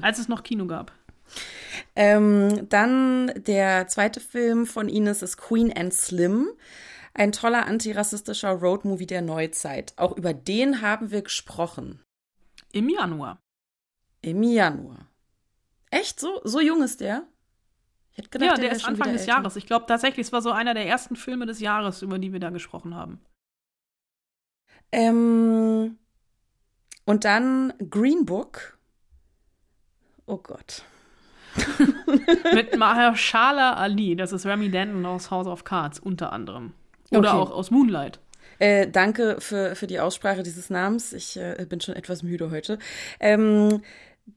als 0.02 0.18
es 0.18 0.28
noch 0.28 0.42
Kino 0.42 0.66
gab. 0.66 0.92
Ähm, 1.96 2.68
dann 2.70 3.32
der 3.36 3.88
zweite 3.88 4.20
Film 4.20 4.66
von 4.66 4.90
Ines 4.90 5.22
ist 5.22 5.38
Queen 5.38 5.76
and 5.76 5.94
Slim. 5.94 6.50
Ein 7.14 7.32
toller 7.32 7.68
antirassistischer 7.68 8.50
Roadmovie 8.50 9.06
der 9.06 9.22
Neuzeit. 9.22 9.94
Auch 9.98 10.18
über 10.18 10.34
den 10.34 10.82
haben 10.82 11.12
wir 11.12 11.22
gesprochen. 11.22 12.04
Im 12.72 12.90
Januar. 12.90 13.40
Im 14.22 14.42
Januar. 14.42 15.08
Echt? 15.92 16.20
So, 16.20 16.42
so 16.44 16.60
jung 16.60 16.82
ist 16.82 17.02
der? 17.02 17.28
Ich 18.12 18.18
hätte 18.18 18.30
gedacht, 18.30 18.50
ja, 18.50 18.56
der, 18.56 18.70
der 18.70 18.78
ist 18.78 18.86
Anfang 18.86 19.12
des 19.12 19.22
älter. 19.22 19.34
Jahres. 19.34 19.56
Ich 19.56 19.68
glaube 19.68 19.86
tatsächlich, 19.88 20.28
es 20.28 20.34
war 20.34 20.42
so 20.42 20.52
einer 20.52 20.74
der 20.74 20.88
ersten 20.88 21.16
Filme 21.16 21.46
des 21.46 21.60
Jahres, 21.60 22.02
über 22.02 22.18
die 22.18 22.34
wir 22.34 22.40
da 22.40 22.50
gesprochen 22.50 22.96
haben. 22.96 23.24
Ähm, 24.92 25.98
und 27.06 27.26
dann 27.26 27.74
Green 27.90 28.26
Book. 28.26 28.78
Oh 30.26 30.38
Gott. 30.38 30.84
Mit 32.54 32.78
Mahershala 32.78 33.74
Ali, 33.74 34.16
das 34.16 34.32
ist 34.32 34.46
Remy 34.46 34.70
Denton 34.70 35.06
aus 35.06 35.32
House 35.32 35.48
of 35.48 35.64
Cards 35.64 36.00
unter 36.00 36.34
anderem. 36.34 36.74
Oder 37.12 37.30
okay. 37.30 37.40
auch 37.40 37.52
aus 37.52 37.72
Moonlight. 37.72 38.20
Äh, 38.60 38.88
danke 38.88 39.38
für, 39.40 39.76
für 39.76 39.88
die 39.88 40.00
Aussprache 40.00 40.44
dieses 40.44 40.70
Namens. 40.70 41.14
Ich 41.14 41.38
äh, 41.38 41.66
bin 41.68 41.82
schon 41.82 41.96
etwas 41.96 42.24
müde 42.24 42.52
heute. 42.52 42.80
Ähm, 43.20 43.82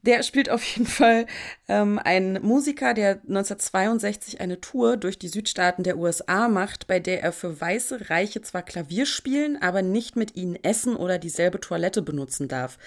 der 0.01 0.23
spielt 0.23 0.49
auf 0.49 0.63
jeden 0.63 0.85
Fall 0.85 1.27
ähm, 1.67 1.99
einen 1.99 2.41
Musiker, 2.45 2.93
der 2.93 3.21
1962 3.27 4.41
eine 4.41 4.59
Tour 4.59 4.97
durch 4.97 5.17
die 5.17 5.29
Südstaaten 5.29 5.83
der 5.83 5.97
USA 5.97 6.49
macht, 6.49 6.87
bei 6.87 6.99
der 6.99 7.23
er 7.23 7.31
für 7.31 7.59
weiße 7.59 8.09
Reiche 8.09 8.41
zwar 8.41 8.63
Klavier 8.63 9.05
spielen, 9.05 9.61
aber 9.61 9.81
nicht 9.81 10.15
mit 10.15 10.35
ihnen 10.35 10.55
essen 10.61 10.95
oder 10.95 11.17
dieselbe 11.17 11.61
Toilette 11.61 12.01
benutzen 12.01 12.47
darf. 12.49 12.77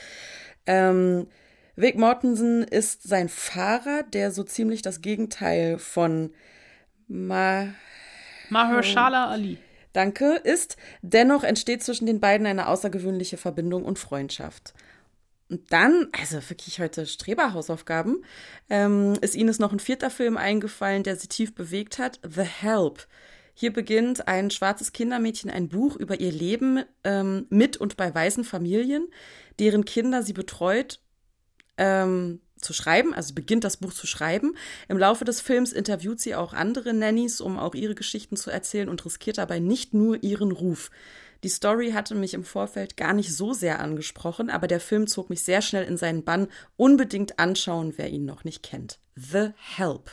Ähm, 0.67 1.27
Vic 1.81 1.97
Mortensen 1.97 2.63
ist 2.63 3.05
sein 3.05 3.31
Fahrer, 3.31 4.03
der 4.03 4.33
so 4.33 4.43
ziemlich 4.43 4.83
das 4.83 5.01
Gegenteil 5.01 5.79
von 5.79 6.35
Ma 7.09 7.69
Mahershala 8.51 9.31
Ali. 9.31 9.57
Danke, 9.95 10.35
ist. 10.45 10.77
Dennoch 11.01 11.43
entsteht 11.43 11.83
zwischen 11.83 12.05
den 12.05 12.21
beiden 12.21 12.47
eine 12.47 12.69
außergewöhnliche 12.69 13.39
Verbindung 13.39 13.85
und 13.87 13.99
Freundschaft. 13.99 14.75
Und 15.49 15.73
dann, 15.73 16.09
also 16.13 16.37
wirklich 16.51 16.81
heute 16.81 17.07
Streberhausaufgaben, 17.07 18.25
ähm, 18.69 19.15
ist 19.23 19.35
Ines 19.35 19.59
noch 19.59 19.73
ein 19.73 19.81
vierter 19.81 20.11
Film 20.11 20.37
eingefallen, 20.37 21.03
der 21.03 21.17
sie 21.17 21.29
tief 21.29 21.55
bewegt 21.55 21.99
hat, 21.99 22.21
The 22.23 22.43
Help. 22.43 23.07
Hier 23.55 23.73
beginnt 23.73 24.29
ein 24.29 24.51
schwarzes 24.51 24.93
Kindermädchen 24.93 25.51
ein 25.51 25.69
Buch 25.69 25.97
über 25.97 26.21
ihr 26.21 26.31
Leben 26.31 26.85
ähm, 27.05 27.47
mit 27.49 27.79
und 27.79 27.97
bei 27.97 28.15
weißen 28.15 28.45
Familien, 28.45 29.09
deren 29.59 29.87
Kinder 29.87 30.23
sie 30.23 30.35
betreut 30.35 31.01
ähm, 31.81 32.41
zu 32.59 32.73
schreiben, 32.75 33.15
also 33.15 33.35
beginnt 33.35 33.65
das 33.65 33.79
Buch 33.79 33.93
zu 33.93 34.07
schreiben. 34.07 34.55
Im 34.89 34.99
Laufe 34.99 35.25
des 35.25 35.41
Films 35.41 35.73
interviewt 35.73 36.21
sie 36.21 36.35
auch 36.35 36.53
andere 36.53 36.93
Nannies, 36.93 37.41
um 37.41 37.59
auch 37.59 37.75
ihre 37.75 37.95
Geschichten 37.95 38.37
zu 38.37 38.51
erzählen 38.51 38.89
und 38.89 39.05
riskiert 39.05 39.39
dabei 39.39 39.59
nicht 39.59 39.95
nur 39.95 40.23
ihren 40.23 40.53
Ruf. 40.53 40.91
Die 41.43 41.49
Story 41.49 41.93
hatte 41.93 42.15
mich 42.15 42.35
im 42.35 42.45
Vorfeld 42.45 42.99
gar 42.99 43.15
nicht 43.15 43.35
so 43.35 43.55
sehr 43.55 43.81
angesprochen, 43.81 44.51
aber 44.51 44.67
der 44.67 44.79
Film 44.79 45.07
zog 45.07 45.31
mich 45.31 45.43
sehr 45.43 45.63
schnell 45.63 45.85
in 45.85 45.97
seinen 45.97 46.23
Bann. 46.23 46.49
Unbedingt 46.77 47.39
anschauen, 47.39 47.95
wer 47.97 48.11
ihn 48.11 48.27
noch 48.27 48.45
nicht 48.45 48.63
kennt. 48.63 48.99
The 49.17 49.49
Help. 49.57 50.11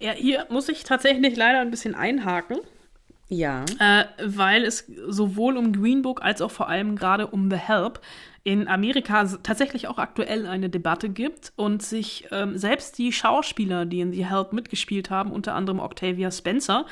Ja, 0.00 0.10
hier 0.10 0.48
muss 0.50 0.68
ich 0.68 0.82
tatsächlich 0.82 1.36
leider 1.36 1.60
ein 1.60 1.70
bisschen 1.70 1.94
einhaken. 1.94 2.58
Ja. 3.28 3.64
Äh, 3.78 4.04
weil 4.22 4.64
es 4.64 4.84
sowohl 5.08 5.56
um 5.56 5.72
Green 5.72 6.02
Book 6.02 6.22
als 6.22 6.42
auch 6.42 6.50
vor 6.50 6.68
allem 6.68 6.96
gerade 6.96 7.28
um 7.28 7.48
The 7.48 7.56
Help 7.56 8.00
in 8.46 8.68
Amerika 8.68 9.24
tatsächlich 9.42 9.88
auch 9.88 9.96
aktuell 9.96 10.46
eine 10.46 10.68
Debatte 10.68 11.08
gibt 11.08 11.54
und 11.56 11.82
sich 11.82 12.26
ähm, 12.30 12.58
selbst 12.58 12.98
die 12.98 13.10
Schauspieler, 13.10 13.86
die 13.86 14.00
in 14.00 14.12
The 14.12 14.26
Help 14.26 14.52
mitgespielt 14.52 15.08
haben, 15.08 15.32
unter 15.32 15.54
anderem 15.54 15.80
Octavia 15.80 16.30
Spencer, 16.30 16.84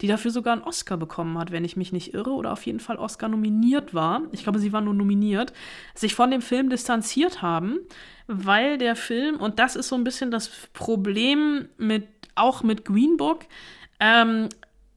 die 0.00 0.06
dafür 0.06 0.30
sogar 0.30 0.52
einen 0.52 0.62
Oscar 0.62 0.96
bekommen 0.96 1.36
hat, 1.36 1.50
wenn 1.50 1.64
ich 1.64 1.76
mich 1.76 1.90
nicht 1.92 2.14
irre, 2.14 2.30
oder 2.30 2.52
auf 2.52 2.64
jeden 2.64 2.78
Fall 2.78 2.96
Oscar 2.96 3.28
nominiert 3.28 3.92
war, 3.92 4.22
ich 4.30 4.44
glaube, 4.44 4.60
sie 4.60 4.72
war 4.72 4.80
nur 4.80 4.94
nominiert, 4.94 5.52
sich 5.96 6.14
von 6.14 6.30
dem 6.30 6.42
Film 6.42 6.70
distanziert 6.70 7.42
haben, 7.42 7.80
weil 8.28 8.78
der 8.78 8.94
Film, 8.94 9.40
und 9.40 9.58
das 9.58 9.74
ist 9.74 9.88
so 9.88 9.96
ein 9.96 10.04
bisschen 10.04 10.30
das 10.30 10.48
Problem 10.72 11.68
mit, 11.76 12.06
auch 12.36 12.62
mit 12.62 12.84
Green 12.84 13.16
Book, 13.16 13.40
ähm, 13.98 14.48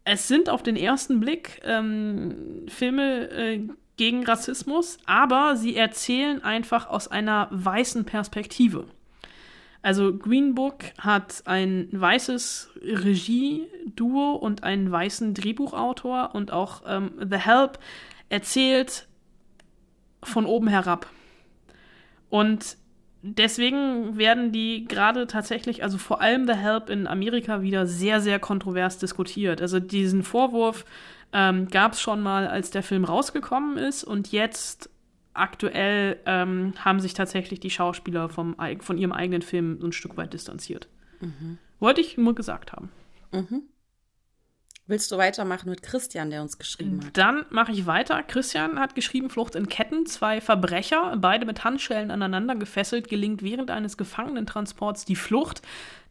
es 0.05 0.27
sind 0.27 0.47
auf 0.47 0.61
den 0.61 0.75
ersten 0.75 1.19
Blick 1.19 1.59
ähm, 1.63 2.65
Filme 2.67 3.29
äh, 3.31 3.67
gegen 3.97 4.25
Rassismus, 4.25 4.97
aber 5.05 5.55
sie 5.55 5.75
erzählen 5.75 6.43
einfach 6.43 6.87
aus 6.87 7.07
einer 7.07 7.47
weißen 7.51 8.05
Perspektive. 8.05 8.85
Also 9.83 10.17
Green 10.17 10.55
Book 10.55 10.77
hat 10.97 11.43
ein 11.45 11.89
weißes 11.91 12.71
Regie-Duo 12.81 14.31
und 14.35 14.63
einen 14.63 14.89
weißen 14.89 15.33
Drehbuchautor 15.33 16.33
und 16.33 16.51
auch 16.51 16.83
ähm, 16.87 17.11
The 17.29 17.37
Help 17.37 17.79
erzählt 18.29 19.07
von 20.23 20.45
oben 20.45 20.69
herab. 20.69 21.07
Und 22.29 22.77
deswegen 23.21 24.17
werden 24.17 24.53
die 24.53 24.85
gerade 24.85 25.27
tatsächlich, 25.27 25.83
also 25.83 25.97
vor 25.97 26.21
allem 26.21 26.47
The 26.47 26.53
Help 26.53 26.89
in 26.89 27.05
Amerika 27.05 27.61
wieder 27.61 27.85
sehr, 27.85 28.21
sehr 28.21 28.39
kontrovers 28.39 28.99
diskutiert. 28.99 29.61
Also 29.61 29.81
diesen 29.81 30.23
Vorwurf 30.23 30.85
ähm, 31.33 31.67
gab 31.67 31.93
es 31.93 32.01
schon 32.01 32.21
mal, 32.21 32.47
als 32.47 32.71
der 32.71 32.83
Film 32.83 33.03
rausgekommen 33.03 33.77
ist 33.77 34.03
und 34.03 34.31
jetzt 34.31 34.89
aktuell 35.33 36.19
ähm, 36.25 36.73
haben 36.77 36.99
sich 36.99 37.13
tatsächlich 37.13 37.59
die 37.59 37.71
Schauspieler 37.71 38.29
vom, 38.29 38.55
von 38.81 38.97
ihrem 38.97 39.11
eigenen 39.11 39.41
Film 39.41 39.79
so 39.81 39.87
ein 39.87 39.91
Stück 39.91 40.15
weit 40.15 40.33
distanziert. 40.33 40.87
Mhm. 41.19 41.57
Wollte 41.79 42.01
ich 42.01 42.17
nur 42.17 42.35
gesagt 42.35 42.71
haben. 42.71 42.89
Mhm. 43.31 43.63
Willst 44.85 45.13
du 45.13 45.17
weitermachen 45.17 45.69
mit 45.69 45.81
Christian, 45.81 46.29
der 46.29 46.41
uns 46.41 46.57
geschrieben 46.57 46.99
hat? 47.05 47.15
Dann 47.15 47.45
mache 47.49 47.71
ich 47.71 47.85
weiter. 47.85 48.21
Christian 48.21 48.77
hat 48.81 48.95
geschrieben, 48.95 49.29
Flucht 49.29 49.55
in 49.55 49.69
Ketten. 49.69 50.05
Zwei 50.05 50.41
Verbrecher, 50.41 51.15
beide 51.15 51.45
mit 51.45 51.63
Handschellen 51.63 52.11
aneinander 52.11 52.55
gefesselt, 52.55 53.07
gelingt 53.07 53.41
während 53.43 53.71
eines 53.71 53.95
Gefangenentransports 53.95 55.05
die 55.05 55.15
Flucht. 55.15 55.61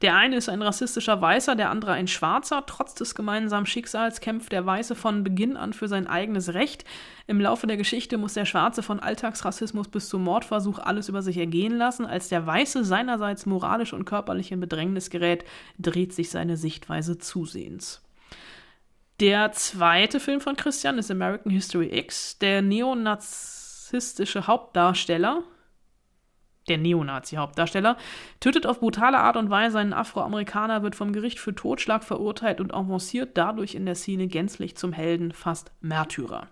Der 0.00 0.16
eine 0.16 0.37
ist 0.37 0.48
ein 0.48 0.62
rassistischer 0.62 1.20
Weißer, 1.20 1.54
der 1.54 1.68
andere 1.68 1.92
ein 1.92 2.08
Schwarzer. 2.08 2.64
Trotz 2.66 2.94
des 2.94 3.14
gemeinsamen 3.14 3.66
Schicksals 3.66 4.22
kämpft 4.22 4.52
der 4.52 4.64
Weiße 4.64 4.94
von 4.94 5.22
Beginn 5.22 5.58
an 5.58 5.74
für 5.74 5.87
sein 5.87 6.06
eigenes 6.06 6.54
Recht. 6.54 6.87
Im 7.26 7.42
Laufe 7.42 7.66
der 7.66 7.76
Geschichte 7.76 8.16
muss 8.16 8.32
der 8.32 8.46
Schwarze 8.46 8.82
von 8.82 9.00
Alltagsrassismus 9.00 9.88
bis 9.88 10.08
zum 10.08 10.24
Mordversuch 10.24 10.78
alles 10.78 11.11
über 11.11 11.20
sich 11.20 11.37
ergehen 11.37 11.76
lassen. 11.76 12.06
Als 12.06 12.30
der 12.30 12.46
Weiße 12.46 12.85
seinerseits 12.85 13.44
moralisch 13.44 13.92
und 13.92 14.06
körperlich 14.06 14.50
in 14.50 14.61
Bedrängnis 14.61 15.11
gerät, 15.11 15.44
dreht 15.78 16.14
sich 16.14 16.30
seine 16.30 16.56
Sichtweise 16.56 17.18
zusehends. 17.18 18.00
Der 19.22 19.52
zweite 19.52 20.18
Film 20.18 20.40
von 20.40 20.56
Christian 20.56 20.98
ist 20.98 21.08
American 21.08 21.52
History 21.52 21.96
X. 21.96 22.40
Der 22.40 22.61
neonazistische 22.61 24.48
Hauptdarsteller, 24.48 25.44
der 26.68 26.78
Neonazi-Hauptdarsteller, 26.78 27.96
tötet 28.40 28.66
auf 28.66 28.80
brutale 28.80 29.18
Art 29.18 29.37
und 29.37 29.48
Weise 29.48 29.78
einen 29.78 29.92
Afroamerikaner, 29.92 30.82
wird 30.82 30.96
vom 30.96 31.12
Gericht 31.12 31.38
für 31.38 31.54
Totschlag 31.54 32.02
verurteilt 32.02 32.61
und 32.61 32.74
avanciert 32.74 33.38
dadurch 33.38 33.76
in 33.76 33.87
der 33.87 33.94
Szene 33.94 34.26
gänzlich 34.26 34.76
zum 34.76 34.92
Helden, 34.92 35.30
fast 35.30 35.70
Märtyrer. 35.80 36.48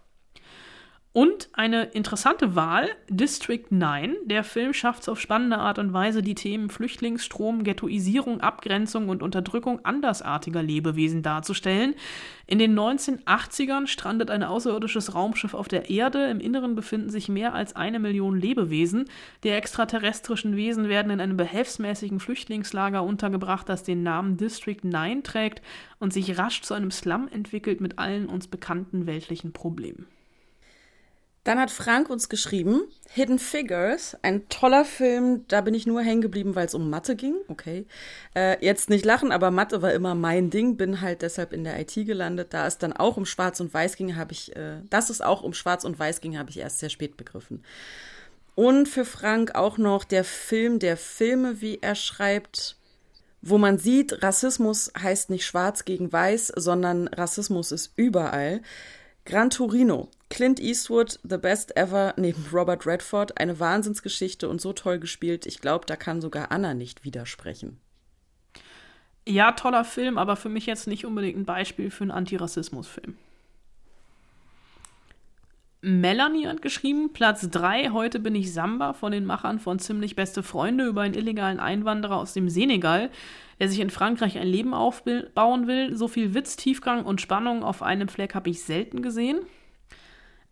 Und 1.12 1.49
eine 1.55 1.87
interessante 1.87 2.55
Wahl, 2.55 2.88
District 3.09 3.64
9. 3.68 4.14
Der 4.27 4.44
Film 4.44 4.73
schafft 4.73 5.03
es 5.03 5.09
auf 5.09 5.20
spannende 5.20 5.59
Art 5.59 5.81
und 5.81 5.92
Weise, 5.92 6.23
die 6.23 6.37
Themen 6.37 6.70
Flüchtlingsstrom, 6.70 7.64
Ghettoisierung, 7.64 8.40
Abgrenzung 8.40 9.09
und 9.09 9.20
Unterdrückung 9.20 9.85
andersartiger 9.85 10.62
Lebewesen 10.62 11.25
darzustellen. 11.25 11.96
In 12.46 12.61
den 12.61 12.79
1980ern 12.79 13.88
strandet 13.88 14.31
ein 14.31 14.44
außerirdisches 14.44 15.12
Raumschiff 15.12 15.53
auf 15.53 15.66
der 15.66 15.90
Erde. 15.90 16.31
Im 16.31 16.38
Inneren 16.38 16.77
befinden 16.77 17.11
sich 17.11 17.29
mehr 17.29 17.55
als 17.55 17.75
eine 17.75 17.99
Million 17.99 18.38
Lebewesen. 18.38 19.07
Die 19.42 19.49
extraterrestrischen 19.49 20.55
Wesen 20.55 20.88
werden 20.88 21.11
in 21.11 21.20
einem 21.20 21.37
behelfsmäßigen 21.37 22.20
Flüchtlingslager 22.20 23.03
untergebracht, 23.03 23.68
das 23.68 23.83
den 23.83 24.05
Namen 24.05 24.37
District 24.37 24.85
9 24.85 25.25
trägt 25.25 25.61
und 25.99 26.12
sich 26.12 26.38
rasch 26.38 26.62
zu 26.62 26.73
einem 26.73 26.92
Slum 26.92 27.27
entwickelt 27.27 27.81
mit 27.81 27.99
allen 27.99 28.27
uns 28.27 28.46
bekannten 28.46 29.09
weltlichen 29.09 29.53
Problemen. 29.53 30.07
Dann 31.44 31.59
hat 31.59 31.70
Frank 31.70 32.11
uns 32.11 32.29
geschrieben, 32.29 32.83
Hidden 33.09 33.38
Figures, 33.38 34.16
ein 34.20 34.48
toller 34.50 34.85
Film, 34.85 35.46
da 35.48 35.62
bin 35.62 35.72
ich 35.72 35.87
nur 35.87 36.03
hängen 36.03 36.20
geblieben, 36.20 36.55
weil 36.55 36.66
es 36.66 36.74
um 36.74 36.90
Mathe 36.90 37.16
ging. 37.16 37.35
Okay. 37.48 37.87
Äh, 38.37 38.62
jetzt 38.64 38.90
nicht 38.90 39.07
lachen, 39.07 39.33
aber 39.33 39.50
Mathe 39.50 39.81
war 39.81 39.92
immer 39.92 40.14
mein 40.14 40.50
Ding, 40.50 40.76
bin 40.76 41.00
halt 41.00 41.22
deshalb 41.22 41.55
in 41.55 41.64
der 41.64 41.81
IT 41.81 41.94
gelandet. 41.94 42.53
Da 42.53 42.66
es 42.66 42.76
dann 42.76 42.92
auch 42.92 43.16
um 43.16 43.24
Schwarz 43.24 43.59
und 43.61 43.72
Weiß 43.72 43.96
ging, 43.96 44.16
habe 44.16 44.33
ich, 44.33 44.55
äh, 44.55 44.83
dass 44.90 45.09
es 45.09 45.22
auch 45.22 45.42
um 45.42 45.55
Schwarz 45.55 45.85
und 45.85 45.98
Weiß 45.98 46.20
ging, 46.20 46.38
habe 46.38 46.50
ich 46.50 46.59
erst 46.59 46.79
sehr 46.79 46.90
spät 46.90 47.16
begriffen. 47.16 47.64
Und 48.55 48.88
für 48.88 49.07
Frank 49.07 49.55
auch 49.55 49.79
noch 49.79 50.05
der 50.05 50.24
Film 50.24 50.79
der 50.79 50.98
Filme, 50.98 51.62
wie 51.62 51.79
er 51.81 51.94
schreibt, 51.94 52.76
wo 53.40 53.57
man 53.57 53.79
sieht, 53.79 54.22
Rassismus 54.22 54.92
heißt 55.00 55.31
nicht 55.31 55.46
schwarz 55.46 55.87
gegen 55.87 56.12
weiß, 56.12 56.53
sondern 56.57 57.09
Rassismus 57.09 57.72
ist 57.72 57.94
überall. 57.96 58.61
Gran 59.24 59.48
Torino. 59.48 60.11
Clint 60.30 60.60
Eastwood, 60.60 61.18
The 61.28 61.36
Best 61.36 61.76
Ever, 61.76 62.14
neben 62.16 62.46
Robert 62.52 62.86
Redford, 62.86 63.38
eine 63.38 63.58
Wahnsinnsgeschichte 63.60 64.48
und 64.48 64.60
so 64.60 64.72
toll 64.72 64.98
gespielt. 64.98 65.44
Ich 65.44 65.60
glaube, 65.60 65.84
da 65.86 65.96
kann 65.96 66.20
sogar 66.20 66.50
Anna 66.52 66.72
nicht 66.72 67.04
widersprechen. 67.04 67.78
Ja, 69.28 69.52
toller 69.52 69.84
Film, 69.84 70.16
aber 70.16 70.36
für 70.36 70.48
mich 70.48 70.66
jetzt 70.66 70.86
nicht 70.86 71.04
unbedingt 71.04 71.36
ein 71.36 71.44
Beispiel 71.44 71.90
für 71.90 72.04
einen 72.04 72.10
Antirassismusfilm. 72.12 73.16
Melanie 75.82 76.46
hat 76.46 76.62
geschrieben, 76.62 77.12
Platz 77.12 77.48
3, 77.50 77.90
heute 77.90 78.20
bin 78.20 78.34
ich 78.34 78.52
Samba 78.52 78.92
von 78.92 79.12
den 79.12 79.24
Machern 79.24 79.58
von 79.58 79.78
Ziemlich 79.78 80.14
Beste 80.14 80.42
Freunde 80.42 80.84
über 80.86 81.02
einen 81.02 81.14
illegalen 81.14 81.58
Einwanderer 81.58 82.18
aus 82.18 82.34
dem 82.34 82.50
Senegal, 82.50 83.10
der 83.58 83.68
sich 83.68 83.80
in 83.80 83.90
Frankreich 83.90 84.38
ein 84.38 84.46
Leben 84.46 84.74
aufbauen 84.74 85.66
will. 85.66 85.96
So 85.96 86.06
viel 86.06 86.34
Witz, 86.34 86.56
Tiefgang 86.56 87.04
und 87.04 87.20
Spannung 87.20 87.62
auf 87.64 87.82
einem 87.82 88.08
Fleck 88.08 88.34
habe 88.34 88.50
ich 88.50 88.62
selten 88.62 89.00
gesehen. 89.00 89.40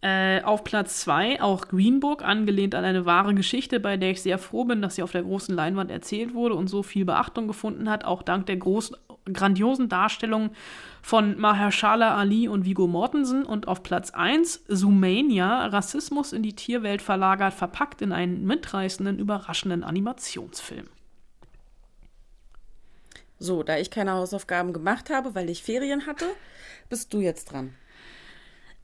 Äh, 0.00 0.42
auf 0.42 0.62
Platz 0.62 1.00
2 1.00 1.42
auch 1.42 1.66
Green 1.66 1.98
Book, 1.98 2.22
angelehnt 2.22 2.76
an 2.76 2.84
eine 2.84 3.04
wahre 3.04 3.34
Geschichte, 3.34 3.80
bei 3.80 3.96
der 3.96 4.12
ich 4.12 4.22
sehr 4.22 4.38
froh 4.38 4.64
bin, 4.64 4.80
dass 4.80 4.94
sie 4.94 5.02
auf 5.02 5.11
der 5.11 5.24
großen 5.24 5.54
Leinwand 5.54 5.90
erzählt 5.90 6.34
wurde 6.34 6.54
und 6.54 6.68
so 6.68 6.84
viel 6.84 7.04
Beachtung 7.04 7.48
gefunden 7.48 7.90
hat, 7.90 8.04
auch 8.04 8.22
dank 8.22 8.46
der 8.46 8.58
großen, 8.58 8.96
grandiosen 9.32 9.88
Darstellung 9.88 10.50
von 11.02 11.38
Mahershala 11.40 12.16
Ali 12.16 12.46
und 12.46 12.64
Vigo 12.64 12.87
Mortensen. 12.87 13.44
Und 13.44 13.66
auf 13.66 13.82
Platz 13.82 14.11
1 14.11 14.66
Zoomania, 14.68 15.66
Rassismus 15.66 16.32
in 16.32 16.42
die 16.42 16.54
Tierwelt 16.54 17.02
verlagert, 17.02 17.54
verpackt 17.54 18.00
in 18.00 18.12
einen 18.12 18.46
mitreißenden, 18.46 19.18
überraschenden 19.18 19.82
Animationsfilm. 19.82 20.87
So, 23.40 23.62
da 23.62 23.78
ich 23.78 23.90
keine 23.90 24.12
Hausaufgaben 24.12 24.72
gemacht 24.72 25.11
habe, 25.11 25.34
weil 25.34 25.48
ich 25.48 25.62
Ferien 25.62 26.06
hatte, 26.06 26.26
bist 26.88 27.12
du 27.14 27.20
jetzt 27.20 27.52
dran. 27.52 27.74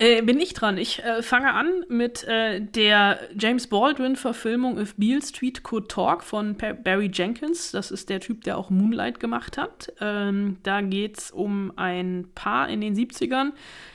Äh, 0.00 0.22
bin 0.22 0.40
ich 0.40 0.54
dran. 0.54 0.76
Ich 0.76 1.04
äh, 1.04 1.22
fange 1.22 1.52
an 1.52 1.68
mit 1.88 2.24
äh, 2.24 2.60
der 2.60 3.20
James 3.38 3.68
Baldwin-Verfilmung 3.68 4.76
If 4.76 4.96
Beale 4.96 5.22
Street 5.22 5.62
Could 5.62 5.88
Talk 5.88 6.24
von 6.24 6.56
per 6.56 6.74
Barry 6.74 7.08
Jenkins. 7.14 7.70
Das 7.70 7.92
ist 7.92 8.08
der 8.08 8.18
Typ, 8.18 8.42
der 8.42 8.58
auch 8.58 8.70
Moonlight 8.70 9.20
gemacht 9.20 9.56
hat. 9.56 9.92
Ähm, 10.00 10.56
da 10.64 10.80
geht 10.80 11.18
es 11.18 11.30
um 11.30 11.72
ein 11.76 12.26
Paar 12.34 12.68
in 12.68 12.80
den 12.80 12.96
70ern. 12.96 13.52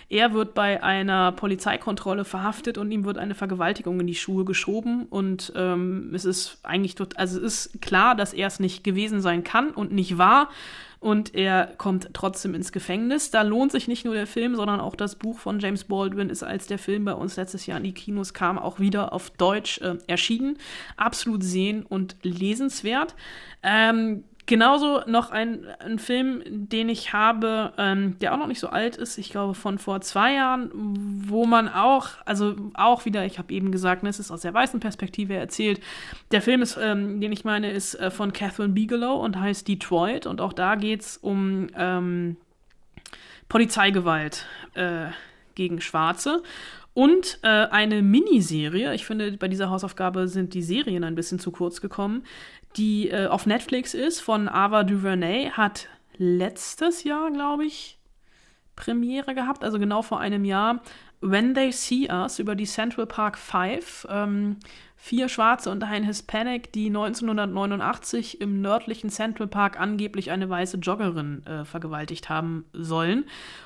Er 0.07 0.33
wird 0.33 0.53
bei 0.53 0.81
einer 0.81 1.33
Polizeikontrolle 1.33 2.23
verhaftet 2.23 2.77
und 2.77 2.91
ihm 2.91 3.03
wird 3.03 3.17
eine 3.17 3.35
Vergewaltigung 3.35 3.99
in 3.99 4.07
die 4.07 4.15
Schuhe 4.15 4.45
geschoben. 4.45 5.05
Und 5.09 5.51
ähm, 5.57 6.13
es 6.15 6.23
ist 6.23 6.59
eigentlich, 6.63 6.95
also 7.17 7.41
es 7.41 7.65
ist 7.67 7.81
klar, 7.81 8.15
dass 8.15 8.33
er 8.33 8.47
es 8.47 8.61
nicht 8.61 8.85
gewesen 8.85 9.19
sein 9.19 9.43
kann 9.43 9.71
und 9.71 9.91
nicht 9.91 10.17
war 10.17 10.49
und 10.99 11.33
er 11.33 11.73
kommt 11.77 12.09
trotzdem 12.13 12.53
ins 12.53 12.71
Gefängnis. 12.71 13.31
Da 13.31 13.41
lohnt 13.41 13.71
sich 13.71 13.87
nicht 13.87 14.03
nur 14.03 14.13
der 14.13 14.27
Film, 14.27 14.55
sondern 14.55 14.81
auch 14.81 14.95
das 14.95 15.15
Buch 15.15 15.39
von 15.39 15.59
James 15.59 15.85
Baldwin 15.85 16.29
ist, 16.29 16.43
als 16.43 16.67
der 16.67 16.77
Film 16.77 17.05
bei 17.05 17.13
uns 17.13 17.37
letztes 17.37 17.65
Jahr 17.65 17.77
in 17.77 17.85
die 17.85 17.93
Kinos 17.93 18.33
kam, 18.33 18.59
auch 18.59 18.79
wieder 18.79 19.13
auf 19.13 19.29
Deutsch 19.29 19.79
äh, 19.81 19.95
erschienen. 20.07 20.57
Absolut 20.97 21.43
sehen 21.43 21.85
und 21.85 22.17
lesenswert. 22.23 23.15
Ähm, 23.63 24.25
Genauso 24.49 25.01
noch 25.05 25.29
ein, 25.29 25.67
ein 25.77 25.99
Film, 25.99 26.41
den 26.47 26.89
ich 26.89 27.13
habe, 27.13 27.71
ähm, 27.77 28.17
der 28.17 28.33
auch 28.33 28.39
noch 28.39 28.47
nicht 28.47 28.59
so 28.59 28.69
alt 28.69 28.95
ist, 28.95 29.19
ich 29.19 29.29
glaube 29.29 29.53
von 29.53 29.77
vor 29.77 30.01
zwei 30.01 30.33
Jahren, 30.33 30.71
wo 30.73 31.45
man 31.45 31.69
auch, 31.69 32.07
also 32.25 32.55
auch 32.73 33.05
wieder, 33.05 33.27
ich 33.27 33.37
habe 33.37 33.53
eben 33.53 33.71
gesagt, 33.71 34.01
ne, 34.01 34.09
es 34.09 34.17
ist 34.17 34.31
aus 34.31 34.41
der 34.41 34.51
weißen 34.51 34.79
Perspektive 34.79 35.35
erzählt. 35.35 35.79
Der 36.31 36.41
Film 36.41 36.63
ist, 36.63 36.79
ähm, 36.81 37.21
den 37.21 37.31
ich 37.31 37.45
meine, 37.45 37.69
ist 37.69 37.93
äh, 37.93 38.09
von 38.09 38.33
Catherine 38.33 38.73
Bigelow 38.73 39.23
und 39.23 39.39
heißt 39.39 39.67
Detroit 39.67 40.25
und 40.25 40.41
auch 40.41 40.53
da 40.53 40.73
geht 40.73 41.01
es 41.01 41.17
um 41.17 41.67
ähm, 41.77 42.35
Polizeigewalt 43.49 44.47
äh, 44.73 45.09
gegen 45.53 45.79
Schwarze. 45.79 46.41
Und 46.95 47.39
äh, 47.43 47.47
eine 47.47 48.01
Miniserie, 48.01 48.93
ich 48.93 49.05
finde, 49.05 49.31
bei 49.33 49.47
dieser 49.47 49.69
Hausaufgabe 49.69 50.27
sind 50.27 50.53
die 50.53 50.63
Serien 50.63 51.03
ein 51.03 51.15
bisschen 51.15 51.39
zu 51.39 51.51
kurz 51.51 51.81
gekommen, 51.81 52.23
die 52.77 53.09
äh, 53.09 53.27
auf 53.27 53.45
Netflix 53.45 53.93
ist 53.93 54.21
von 54.21 54.47
Ava 54.47 54.83
DuVernay, 54.83 55.51
hat 55.51 55.87
letztes 56.17 57.03
Jahr, 57.03 57.31
glaube 57.31 57.65
ich, 57.65 57.99
Premiere 58.75 59.35
gehabt, 59.35 59.63
also 59.63 59.79
genau 59.79 60.01
vor 60.01 60.19
einem 60.19 60.45
Jahr. 60.45 60.81
When 61.21 61.53
They 61.53 61.71
See 61.73 62.09
Us 62.09 62.39
über 62.39 62.55
die 62.55 62.65
Central 62.65 63.05
Park 63.05 63.37
Five. 63.37 64.07
Ähm, 64.09 64.57
vier 65.01 65.29
Schwarze 65.29 65.71
und 65.71 65.81
ein 65.81 66.03
Hispanic, 66.03 66.73
die 66.73 66.87
1989 66.87 68.41
im 68.41 68.59
nördlichen 68.59 69.09
Central 69.09 69.47
Park 69.47 69.79
angeblich 69.79 70.29
eine 70.29 70.49
weiße 70.49 70.77
Joggerin 70.77 71.45
äh, 71.45 71.63
vergewaltigt 71.63 72.29
haben 72.29 72.65
sollen 72.73 73.25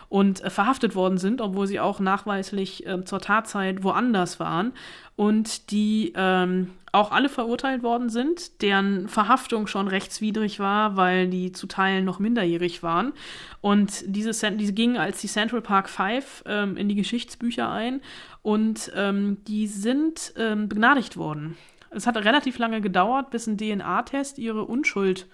und 0.09 0.43
äh, 0.43 0.49
verhaftet 0.49 0.95
worden 0.95 1.17
sind, 1.17 1.41
obwohl 1.41 1.67
sie 1.67 1.79
auch 1.79 1.99
nachweislich 1.99 2.85
äh, 2.85 3.03
zur 3.03 3.19
Tatzeit 3.19 3.83
woanders 3.83 4.39
waren 4.39 4.73
und 5.15 5.71
die 5.71 6.13
ähm, 6.15 6.71
auch 6.93 7.11
alle 7.11 7.27
verurteilt 7.27 7.81
worden 7.81 8.09
sind, 8.09 8.61
deren 8.61 9.07
Verhaftung 9.07 9.65
schon 9.65 9.87
rechtswidrig 9.87 10.59
war, 10.59 10.95
weil 10.95 11.27
die 11.27 11.51
zu 11.51 11.65
Teilen 11.65 12.05
noch 12.05 12.19
minderjährig 12.19 12.83
waren. 12.83 13.13
Und 13.61 14.03
diese, 14.05 14.51
diese 14.51 14.73
gingen 14.73 14.97
als 14.97 15.19
die 15.19 15.27
Central 15.27 15.61
Park 15.61 15.89
Five 15.89 16.43
ähm, 16.45 16.77
in 16.77 16.87
die 16.87 16.95
Geschichtsbücher 16.95 17.69
ein 17.69 18.01
und 18.43 18.91
ähm, 18.95 19.37
die 19.47 19.65
sind 19.65 20.33
ähm, 20.37 20.69
begnadigt 20.69 21.17
worden. 21.17 21.57
Es 21.89 22.05
hat 22.05 22.17
relativ 22.17 22.59
lange 22.59 22.79
gedauert, 22.79 23.31
bis 23.31 23.47
ein 23.47 23.57
DNA-Test 23.57 24.37
ihre 24.37 24.65
Unschuld 24.65 25.27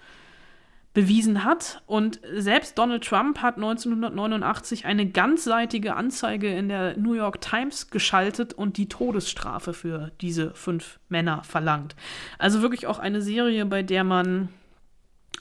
bewiesen 0.92 1.44
hat. 1.44 1.82
Und 1.86 2.20
selbst 2.34 2.78
Donald 2.78 3.04
Trump 3.04 3.38
hat 3.38 3.56
1989 3.56 4.86
eine 4.86 5.08
ganzseitige 5.08 5.94
Anzeige 5.94 6.48
in 6.48 6.68
der 6.68 6.96
New 6.96 7.14
York 7.14 7.40
Times 7.40 7.90
geschaltet 7.90 8.52
und 8.52 8.76
die 8.76 8.88
Todesstrafe 8.88 9.72
für 9.72 10.10
diese 10.20 10.52
fünf 10.54 10.98
Männer 11.08 11.44
verlangt. 11.44 11.94
Also 12.38 12.62
wirklich 12.62 12.86
auch 12.86 12.98
eine 12.98 13.22
Serie, 13.22 13.66
bei 13.66 13.82
der 13.82 14.04
man 14.04 14.48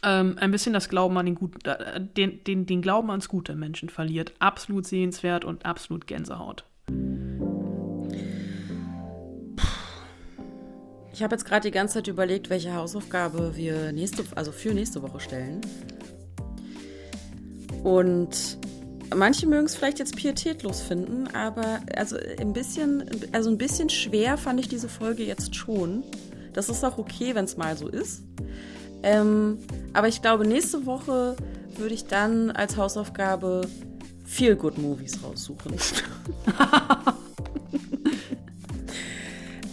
ähm, 0.03 0.37
ein 0.39 0.51
bisschen 0.51 0.73
das 0.73 0.89
Glauben 0.89 1.17
an 1.17 1.25
den 1.25 1.35
guten, 1.35 1.67
äh, 1.67 1.99
den, 1.99 2.43
den, 2.43 2.65
den 2.65 2.81
Glauben 2.81 3.09
ans 3.09 3.27
gute 3.27 3.55
Menschen 3.55 3.89
verliert. 3.89 4.33
Absolut 4.39 4.85
sehenswert 4.85 5.45
und 5.45 5.65
absolut 5.65 6.07
Gänsehaut. 6.07 6.63
Ich 11.19 11.23
habe 11.23 11.35
jetzt 11.35 11.43
gerade 11.43 11.67
die 11.67 11.73
ganze 11.73 11.95
Zeit 11.95 12.07
überlegt, 12.07 12.49
welche 12.49 12.73
Hausaufgabe 12.73 13.57
wir 13.57 13.91
nächste, 13.91 14.23
also 14.35 14.53
für 14.53 14.73
nächste 14.73 15.01
Woche 15.01 15.19
stellen. 15.19 15.59
Und 17.83 18.57
manche 19.13 19.45
mögen 19.45 19.65
es 19.65 19.75
vielleicht 19.75 19.99
jetzt 19.99 20.15
pietätlos 20.15 20.79
finden, 20.79 21.27
aber 21.35 21.81
also 21.93 22.15
ein 22.39 22.53
bisschen, 22.53 23.03
also 23.33 23.49
ein 23.49 23.57
bisschen 23.57 23.89
schwer 23.89 24.37
fand 24.37 24.61
ich 24.61 24.69
diese 24.69 24.87
Folge 24.87 25.25
jetzt 25.25 25.55
schon. 25.55 26.05
Das 26.53 26.69
ist 26.69 26.85
auch 26.85 26.97
okay, 26.97 27.35
wenn 27.35 27.43
es 27.43 27.57
mal 27.57 27.75
so 27.75 27.89
ist. 27.89 28.23
Ähm, 29.03 29.57
aber 29.91 30.07
ich 30.07 30.21
glaube, 30.21 30.47
nächste 30.47 30.85
Woche 30.85 31.35
würde 31.75 31.95
ich 31.95 32.05
dann 32.05 32.49
als 32.49 32.77
Hausaufgabe 32.77 33.67
Feel 34.23 34.55
Good 34.55 34.77
Movies 34.77 35.21
raussuchen. 35.21 35.75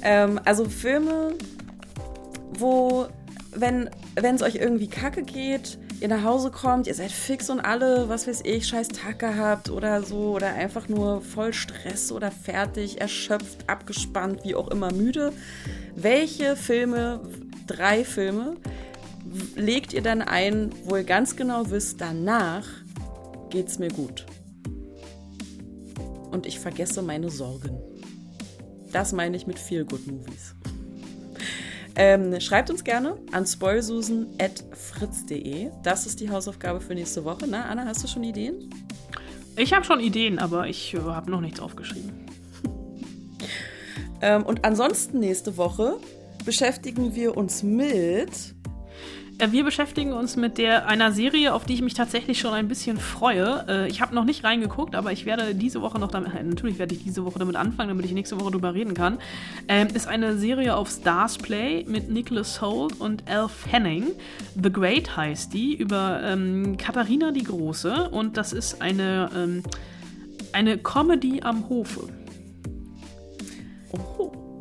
ähm, 0.07 0.41
also 0.45 0.67
Filme, 0.67 1.35
wo, 2.55 3.07
wenn 3.51 3.91
es 4.15 4.43
euch 4.43 4.55
irgendwie 4.55 4.87
kacke 4.87 5.25
geht, 5.25 5.79
ihr 6.01 6.07
nach 6.07 6.23
Hause 6.23 6.53
kommt, 6.53 6.87
ihr 6.87 6.95
seid 6.95 7.11
fix 7.11 7.51
und 7.51 7.59
alle, 7.59 8.09
was 8.09 8.29
weiß 8.29 8.43
ich, 8.45 8.69
scheiß 8.69 8.89
Tag 8.89 9.19
gehabt 9.19 9.69
oder 9.69 10.03
so, 10.03 10.31
oder 10.31 10.55
einfach 10.55 10.89
nur 10.89 11.23
voll 11.23 11.53
Stress 11.53 12.13
oder 12.13 12.31
fertig, 12.31 13.01
erschöpft, 13.01 13.69
abgespannt, 13.69 14.45
wie 14.45 14.55
auch 14.55 14.69
immer 14.69 14.93
müde. 14.93 15.33
Welche 15.97 16.55
Filme, 16.55 17.21
drei 17.67 18.05
Filme, 18.05 18.55
legt 19.57 19.93
ihr 19.93 20.03
dann 20.03 20.23
ein, 20.23 20.71
wo 20.85 20.97
ihr 20.97 21.05
ganz 21.05 21.35
genau 21.35 21.69
wisst, 21.69 22.01
danach 22.01 22.69
geht's 23.51 23.81
mir 23.81 23.89
gut. 23.89 24.25
Und 26.31 26.47
ich 26.47 26.61
vergesse 26.61 27.03
meine 27.03 27.29
Sorgen. 27.29 27.96
Das 28.97 29.13
meine 29.13 29.37
ich 29.37 29.47
mit 29.47 29.59
Feel 29.59 29.85
Good 29.85 30.07
Movies. 30.07 30.55
Ähm, 31.97 32.41
schreibt 32.41 32.71
uns 32.71 32.83
gerne 32.83 33.19
an 33.31 33.45
spoilsusen.fritz.de. 33.45 35.69
Das 35.83 36.07
ist 36.07 36.21
die 36.21 36.31
Hausaufgabe 36.31 36.81
für 36.81 36.95
nächste 36.95 37.27
Woche. 37.27 37.45
Na, 37.47 37.67
Anna, 37.67 37.85
hast 37.85 38.03
du 38.03 38.09
schon 38.09 38.25
Ideen? 38.25 38.71
Ich 39.55 39.75
habe 39.75 39.85
schon 39.85 40.01
Ideen, 40.01 40.39
aber 40.39 40.69
ich 40.69 40.95
äh, 40.95 41.01
habe 41.01 41.31
noch 41.31 41.43
nichts 41.43 41.61
aufgeschrieben. 41.61 42.25
ähm, 44.23 44.47
und 44.47 44.65
ansonsten 44.65 45.21
nächste 45.21 45.59
Woche 45.59 45.99
beschäftigen 46.47 47.15
wir 47.15 47.37
uns 47.37 47.63
mit 47.63 48.56
wir 49.39 49.65
beschäftigen 49.65 50.13
uns 50.13 50.37
mit 50.37 50.57
der 50.57 50.89
einer 50.89 51.13
Serie, 51.13 51.53
auf 51.53 51.65
die 51.65 51.75
ich 51.75 51.83
mich 51.83 51.95
tatsächlich 51.95 52.39
schon 52.39 52.55
ein 52.55 52.69
bisschen 52.69 52.97
freue. 52.97 53.65
Äh, 53.69 53.89
ich 53.89 54.01
habe 54.01 54.15
noch 54.15 54.25
nicht 54.25 54.45
reingeguckt, 54.45 54.95
aber 54.95 55.13
ich 55.13 55.27
werde 55.27 55.55
diese 55.55 55.83
Woche 55.83 55.99
noch 55.99 56.11
damit, 56.11 56.33
natürlich 56.33 56.79
werde 56.79 56.95
ich 56.95 57.03
diese 57.03 57.25
Woche 57.25 57.39
damit 57.39 57.57
anfangen, 57.57 57.91
damit 57.91 58.07
ich 58.07 58.13
nächste 58.13 58.41
Woche 58.41 58.51
darüber 58.53 58.75
reden 58.75 58.95
kann. 58.95 59.19
Ähm, 59.69 59.89
ist 59.93 60.09
eine 60.09 60.39
Serie 60.39 60.75
auf 60.75 60.89
Stars 60.89 61.37
Play 61.39 61.85
mit 61.87 62.11
Nicholas 62.11 62.61
Holt 62.63 62.99
und 62.99 63.25
Elle 63.27 63.49
Fanning. 63.49 64.07
The 64.61 64.73
Great 64.73 65.17
heißt 65.17 65.53
die, 65.53 65.75
über 65.75 66.21
ähm, 66.25 66.77
Katharina 66.79 67.31
die 67.31 67.45
Große. 67.45 68.09
Und 68.11 68.37
das 68.39 68.53
ist 68.53 68.81
eine, 68.81 69.31
ähm, 69.37 69.63
eine 70.53 70.79
Comedy 70.79 71.43
am 71.43 71.69
Hofe. 71.69 72.09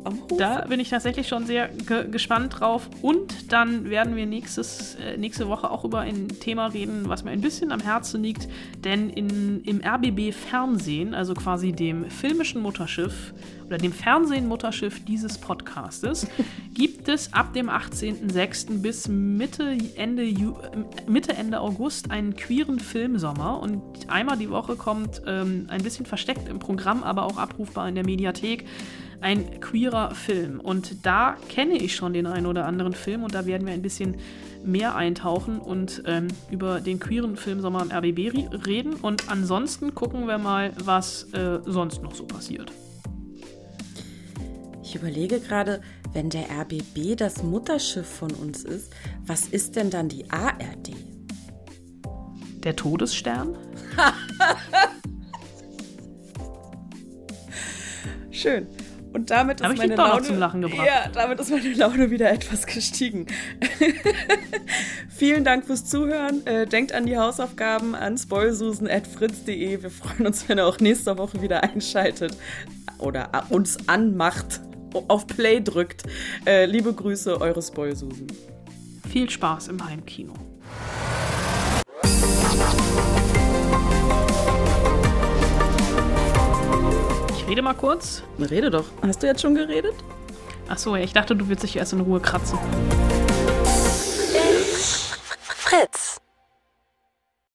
Am 0.06 0.20
Hof. 0.22 0.38
Da 0.38 0.64
bin 0.66 0.78
ich 0.78 0.90
tatsächlich 0.90 1.26
schon 1.26 1.46
sehr 1.46 1.68
ge 1.68 2.08
gespannt 2.08 2.60
drauf. 2.60 2.88
Und 3.02 3.52
dann 3.52 3.90
werden 3.90 4.14
wir 4.14 4.24
nächstes, 4.24 4.94
äh, 4.94 5.16
nächste 5.16 5.48
Woche 5.48 5.70
auch 5.70 5.84
über 5.84 6.00
ein 6.00 6.28
Thema 6.28 6.66
reden, 6.66 7.08
was 7.08 7.24
mir 7.24 7.32
ein 7.32 7.40
bisschen 7.40 7.72
am 7.72 7.80
Herzen 7.80 8.22
liegt. 8.22 8.48
Denn 8.84 9.10
in, 9.10 9.62
im 9.64 9.80
RBB 9.84 10.32
Fernsehen, 10.32 11.12
also 11.12 11.34
quasi 11.34 11.72
dem 11.72 12.08
filmischen 12.08 12.62
Mutterschiff 12.62 13.34
oder 13.66 13.78
dem 13.78 13.92
Fernsehen-Mutterschiff 13.92 15.04
dieses 15.04 15.38
Podcastes, 15.38 16.28
gibt 16.74 17.08
es 17.08 17.32
ab 17.32 17.52
dem 17.52 17.68
18.06. 17.68 18.80
bis 18.80 19.08
Mitte 19.08 19.76
Ende, 19.96 20.22
Ju 20.22 20.54
Mitte, 21.08 21.32
Ende 21.32 21.60
August 21.60 22.12
einen 22.12 22.36
queeren 22.36 22.78
Filmsommer. 22.78 23.60
Und 23.60 23.82
einmal 24.08 24.38
die 24.38 24.50
Woche 24.50 24.76
kommt 24.76 25.20
ähm, 25.26 25.66
ein 25.68 25.82
bisschen 25.82 26.06
versteckt 26.06 26.48
im 26.48 26.60
Programm, 26.60 27.02
aber 27.02 27.24
auch 27.24 27.38
abrufbar 27.38 27.88
in 27.88 27.96
der 27.96 28.04
Mediathek 28.04 28.64
ein 29.20 29.60
queerer 29.60 30.14
Film. 30.14 30.60
Und 30.60 31.04
da 31.06 31.36
kenne 31.48 31.74
ich 31.74 31.94
schon 31.94 32.12
den 32.12 32.26
einen 32.26 32.46
oder 32.46 32.66
anderen 32.66 32.92
Film 32.92 33.24
und 33.24 33.34
da 33.34 33.46
werden 33.46 33.66
wir 33.66 33.74
ein 33.74 33.82
bisschen 33.82 34.16
mehr 34.64 34.96
eintauchen 34.96 35.58
und 35.60 36.02
ähm, 36.06 36.28
über 36.50 36.80
den 36.80 36.98
queeren 36.98 37.36
Filmsommer 37.36 37.82
im 37.82 37.90
RBB 37.90 38.66
reden. 38.66 38.94
Und 38.94 39.30
ansonsten 39.30 39.94
gucken 39.94 40.26
wir 40.26 40.38
mal, 40.38 40.72
was 40.84 41.32
äh, 41.32 41.60
sonst 41.64 42.02
noch 42.02 42.14
so 42.14 42.26
passiert. 42.26 42.72
Ich 44.82 44.94
überlege 44.94 45.40
gerade, 45.40 45.80
wenn 46.12 46.30
der 46.30 46.46
RBB 46.50 47.16
das 47.16 47.42
Mutterschiff 47.42 48.06
von 48.06 48.30
uns 48.30 48.64
ist, 48.64 48.92
was 49.26 49.48
ist 49.48 49.76
denn 49.76 49.90
dann 49.90 50.08
die 50.08 50.30
ARD? 50.30 50.92
Der 52.64 52.74
Todesstern? 52.74 53.56
Schön. 58.30 58.66
Und 59.16 59.30
damit 59.30 59.62
ist 59.62 59.78
meine 59.78 59.96
Laune 59.96 60.22
zum 60.22 60.38
Lachen 60.38 60.60
gebracht. 60.60 60.86
Ja, 60.86 61.08
damit 61.10 61.40
ist 61.40 61.50
meine 61.50 61.72
Laune 61.72 62.10
wieder 62.10 62.30
etwas 62.30 62.66
gestiegen. 62.66 63.24
Vielen 65.08 65.42
Dank 65.42 65.64
fürs 65.64 65.86
Zuhören. 65.86 66.46
Äh, 66.46 66.66
denkt 66.66 66.92
an 66.92 67.06
die 67.06 67.16
Hausaufgaben 67.16 67.94
an 67.94 68.18
spoilsusen@fritz.de. 68.18 69.82
Wir 69.82 69.90
freuen 69.90 70.26
uns, 70.26 70.46
wenn 70.50 70.58
ihr 70.58 70.66
auch 70.66 70.80
nächste 70.80 71.16
Woche 71.16 71.40
wieder 71.40 71.62
einschaltet 71.62 72.36
oder 72.98 73.30
uns 73.48 73.88
anmacht, 73.88 74.60
auf 75.08 75.26
Play 75.26 75.62
drückt. 75.62 76.02
Äh, 76.44 76.66
liebe 76.66 76.92
Grüße, 76.92 77.40
eure 77.40 77.62
Spoilsusen. 77.62 78.26
Viel 79.10 79.30
Spaß 79.30 79.68
im 79.68 79.82
Heimkino. 79.82 80.34
Rede 87.48 87.62
mal 87.62 87.74
kurz. 87.74 88.22
Rede 88.38 88.70
doch. 88.70 88.86
Hast 89.02 89.22
du 89.22 89.26
jetzt 89.26 89.40
schon 89.40 89.54
geredet? 89.54 89.94
Ach 90.68 90.78
so, 90.78 90.96
ich 90.96 91.12
dachte, 91.12 91.36
du 91.36 91.46
würdest 91.46 91.62
dich 91.62 91.76
erst 91.76 91.92
in 91.92 92.00
Ruhe 92.00 92.18
kratzen. 92.18 92.58
Fritz. 95.42 96.15